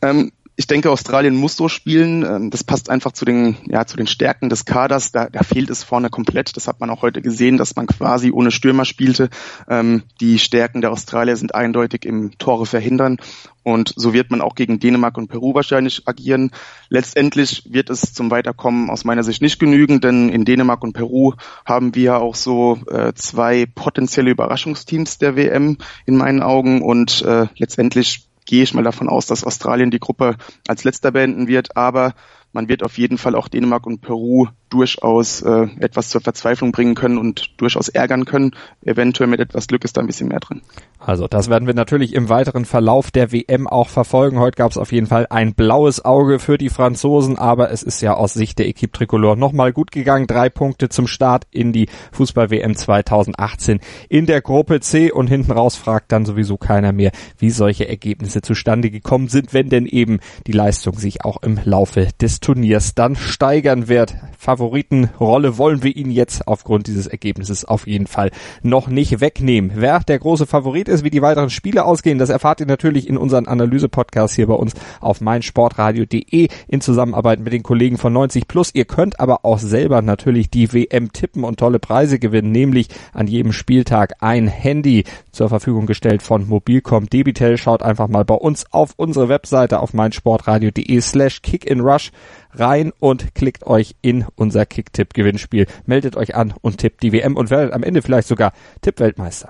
Ähm 0.03 0.31
ich 0.55 0.67
denke, 0.67 0.91
Australien 0.91 1.35
muss 1.35 1.55
so 1.55 1.67
spielen. 1.67 2.23
Ähm, 2.23 2.49
das 2.51 2.63
passt 2.63 2.89
einfach 2.89 3.11
zu 3.11 3.25
den, 3.25 3.57
ja, 3.65 3.85
zu 3.85 3.97
den 3.97 4.05
Stärken 4.05 4.49
des 4.49 4.65
Kaders. 4.65 5.11
Da, 5.11 5.29
da 5.29 5.41
fehlt 5.41 5.69
es 5.69 5.83
vorne 5.83 6.09
komplett. 6.09 6.55
Das 6.55 6.67
hat 6.67 6.79
man 6.79 6.89
auch 6.91 7.01
heute 7.01 7.21
gesehen, 7.21 7.57
dass 7.57 7.75
man 7.75 7.87
quasi 7.87 8.31
ohne 8.31 8.51
Stürmer 8.51 8.85
spielte. 8.85 9.29
Ähm, 9.67 10.03
die 10.21 10.37
Stärken 10.37 10.81
der 10.81 10.91
Australier 10.91 11.35
sind 11.37 11.55
eindeutig 11.55 12.05
im 12.05 12.37
Tore 12.37 12.67
verhindern. 12.67 13.17
Und 13.63 13.93
so 13.95 14.13
wird 14.13 14.29
man 14.29 14.41
auch 14.41 14.55
gegen 14.55 14.79
Dänemark 14.79 15.17
und 15.17 15.29
Peru 15.29 15.55
wahrscheinlich 15.55 16.03
agieren. 16.05 16.51
Letztendlich 16.89 17.63
wird 17.71 17.89
es 17.89 18.13
zum 18.13 18.29
Weiterkommen 18.29 18.89
aus 18.89 19.05
meiner 19.05 19.23
Sicht 19.23 19.41
nicht 19.41 19.57
genügen, 19.57 20.01
denn 20.01 20.29
in 20.29 20.45
Dänemark 20.45 20.83
und 20.83 20.93
Peru 20.93 21.33
haben 21.65 21.95
wir 21.95 22.17
auch 22.19 22.35
so 22.35 22.77
äh, 22.91 23.13
zwei 23.15 23.65
potenzielle 23.65 24.31
Überraschungsteams 24.31 25.17
der 25.17 25.35
WM 25.35 25.77
in 26.05 26.17
meinen 26.17 26.43
Augen. 26.43 26.81
Und 26.81 27.23
äh, 27.23 27.47
letztendlich 27.57 28.27
gehe 28.53 28.61
ich 28.61 28.75
mal 28.75 28.83
davon 28.83 29.09
aus, 29.09 29.25
dass 29.25 29.43
Australien 29.43 29.89
die 29.89 29.99
Gruppe 29.99 30.35
als 30.67 30.83
letzter 30.83 31.11
beenden 31.11 31.47
wird, 31.47 31.75
aber 31.75 32.13
man 32.51 32.69
wird 32.69 32.83
auf 32.83 32.99
jeden 32.99 33.17
Fall 33.17 33.33
auch 33.33 33.47
Dänemark 33.47 33.87
und 33.87 34.01
Peru 34.01 34.45
durchaus 34.73 35.41
äh, 35.43 35.67
etwas 35.79 36.09
zur 36.09 36.21
Verzweiflung 36.21 36.71
bringen 36.71 36.95
können 36.95 37.19
und 37.19 37.51
durchaus 37.61 37.89
ärgern 37.89 38.25
können. 38.25 38.51
Eventuell 38.83 39.29
mit 39.29 39.39
etwas 39.39 39.67
Glück 39.67 39.85
ist 39.85 39.95
da 39.95 40.01
ein 40.01 40.07
bisschen 40.07 40.29
mehr 40.29 40.39
drin. 40.39 40.61
Also 40.99 41.27
das 41.27 41.49
werden 41.49 41.67
wir 41.67 41.73
natürlich 41.73 42.13
im 42.13 42.29
weiteren 42.29 42.65
Verlauf 42.65 43.11
der 43.11 43.31
WM 43.31 43.67
auch 43.67 43.89
verfolgen. 43.89 44.39
Heute 44.39 44.55
gab 44.55 44.71
es 44.71 44.77
auf 44.77 44.91
jeden 44.91 45.05
Fall 45.05 45.27
ein 45.29 45.53
blaues 45.53 46.03
Auge 46.03 46.39
für 46.39 46.57
die 46.57 46.69
Franzosen, 46.69 47.37
aber 47.37 47.71
es 47.71 47.83
ist 47.83 48.01
ja 48.01 48.13
aus 48.13 48.33
Sicht 48.33 48.57
der 48.57 48.67
Equipe 48.67 48.93
Tricolore 48.93 49.37
nochmal 49.37 49.73
gut 49.73 49.91
gegangen. 49.91 50.27
Drei 50.27 50.49
Punkte 50.49 50.89
zum 50.89 51.07
Start 51.07 51.45
in 51.51 51.73
die 51.73 51.87
Fußball-WM 52.13 52.75
2018 52.75 53.79
in 54.09 54.25
der 54.25 54.41
Gruppe 54.41 54.79
C 54.79 55.11
und 55.11 55.27
hinten 55.27 55.51
raus 55.51 55.75
fragt 55.75 56.11
dann 56.11 56.25
sowieso 56.25 56.57
keiner 56.57 56.93
mehr, 56.93 57.11
wie 57.37 57.49
solche 57.51 57.87
Ergebnisse 57.87 58.41
zustande 58.41 58.89
gekommen 58.89 59.27
sind, 59.27 59.53
wenn 59.53 59.69
denn 59.69 59.85
eben 59.85 60.19
die 60.47 60.51
Leistung 60.53 60.97
sich 60.97 61.25
auch 61.25 61.43
im 61.43 61.59
Laufe 61.63 62.07
des 62.21 62.39
Turniers 62.39 62.95
dann 62.95 63.15
steigern 63.15 63.87
wird. 63.87 64.15
Favoritenrolle 64.63 65.57
wollen 65.57 65.83
wir 65.83 65.93
ihn 65.93 66.09
jetzt 66.09 66.47
aufgrund 66.47 66.87
dieses 66.87 67.05
Ergebnisses 67.05 67.65
auf 67.65 67.85
jeden 67.85 68.07
Fall 68.07 68.31
noch 68.61 68.87
nicht 68.87 69.19
wegnehmen. 69.19 69.71
Wer 69.75 69.99
der 69.99 70.19
große 70.19 70.47
Favorit 70.47 70.87
ist, 70.87 71.03
wie 71.03 71.09
die 71.09 71.21
weiteren 71.21 71.49
Spiele 71.49 71.83
ausgehen, 71.83 72.17
das 72.17 72.29
erfahrt 72.29 72.61
ihr 72.61 72.65
natürlich 72.65 73.09
in 73.09 73.17
unseren 73.17 73.45
Analyse-Podcasts 73.45 74.37
hier 74.37 74.47
bei 74.47 74.53
uns 74.53 74.73
auf 75.01 75.19
meinsportradio.de 75.19 76.47
in 76.69 76.81
Zusammenarbeit 76.81 77.41
mit 77.41 77.51
den 77.51 77.61
Kollegen 77.61 77.97
von 77.97 78.13
90 78.13 78.47
Plus. 78.47 78.69
Ihr 78.73 78.85
könnt 78.85 79.19
aber 79.19 79.43
auch 79.43 79.59
selber 79.59 80.01
natürlich 80.01 80.49
die 80.49 80.71
WM 80.71 81.11
tippen 81.11 81.43
und 81.43 81.59
tolle 81.59 81.79
Preise 81.79 82.17
gewinnen, 82.17 82.51
nämlich 82.51 82.87
an 83.11 83.27
jedem 83.27 83.51
Spieltag 83.51 84.13
ein 84.21 84.47
Handy 84.47 85.03
zur 85.33 85.49
Verfügung 85.49 85.87
gestellt 85.87 86.23
von 86.23 86.47
Mobilcom 86.47 87.09
Debitel. 87.09 87.57
Schaut 87.57 87.83
einfach 87.83 88.07
mal 88.07 88.23
bei 88.23 88.35
uns 88.35 88.65
auf 88.71 88.93
unsere 88.95 89.27
Webseite 89.27 89.81
auf 89.81 89.93
meinsportradio.de 89.93 91.01
slash 91.01 91.41
kickinrush 91.41 92.11
rein 92.55 92.91
und 92.99 93.35
klickt 93.35 93.65
euch 93.65 93.95
in 94.01 94.25
unser 94.35 94.65
Kick-Tipp-Gewinnspiel. 94.65 95.67
Meldet 95.85 96.15
euch 96.15 96.35
an 96.35 96.53
und 96.61 96.77
tippt 96.77 97.03
die 97.03 97.11
WM 97.11 97.35
und 97.35 97.49
werdet 97.49 97.73
am 97.73 97.83
Ende 97.83 98.01
vielleicht 98.01 98.27
sogar 98.27 98.53
Tipp-Weltmeister. 98.81 99.49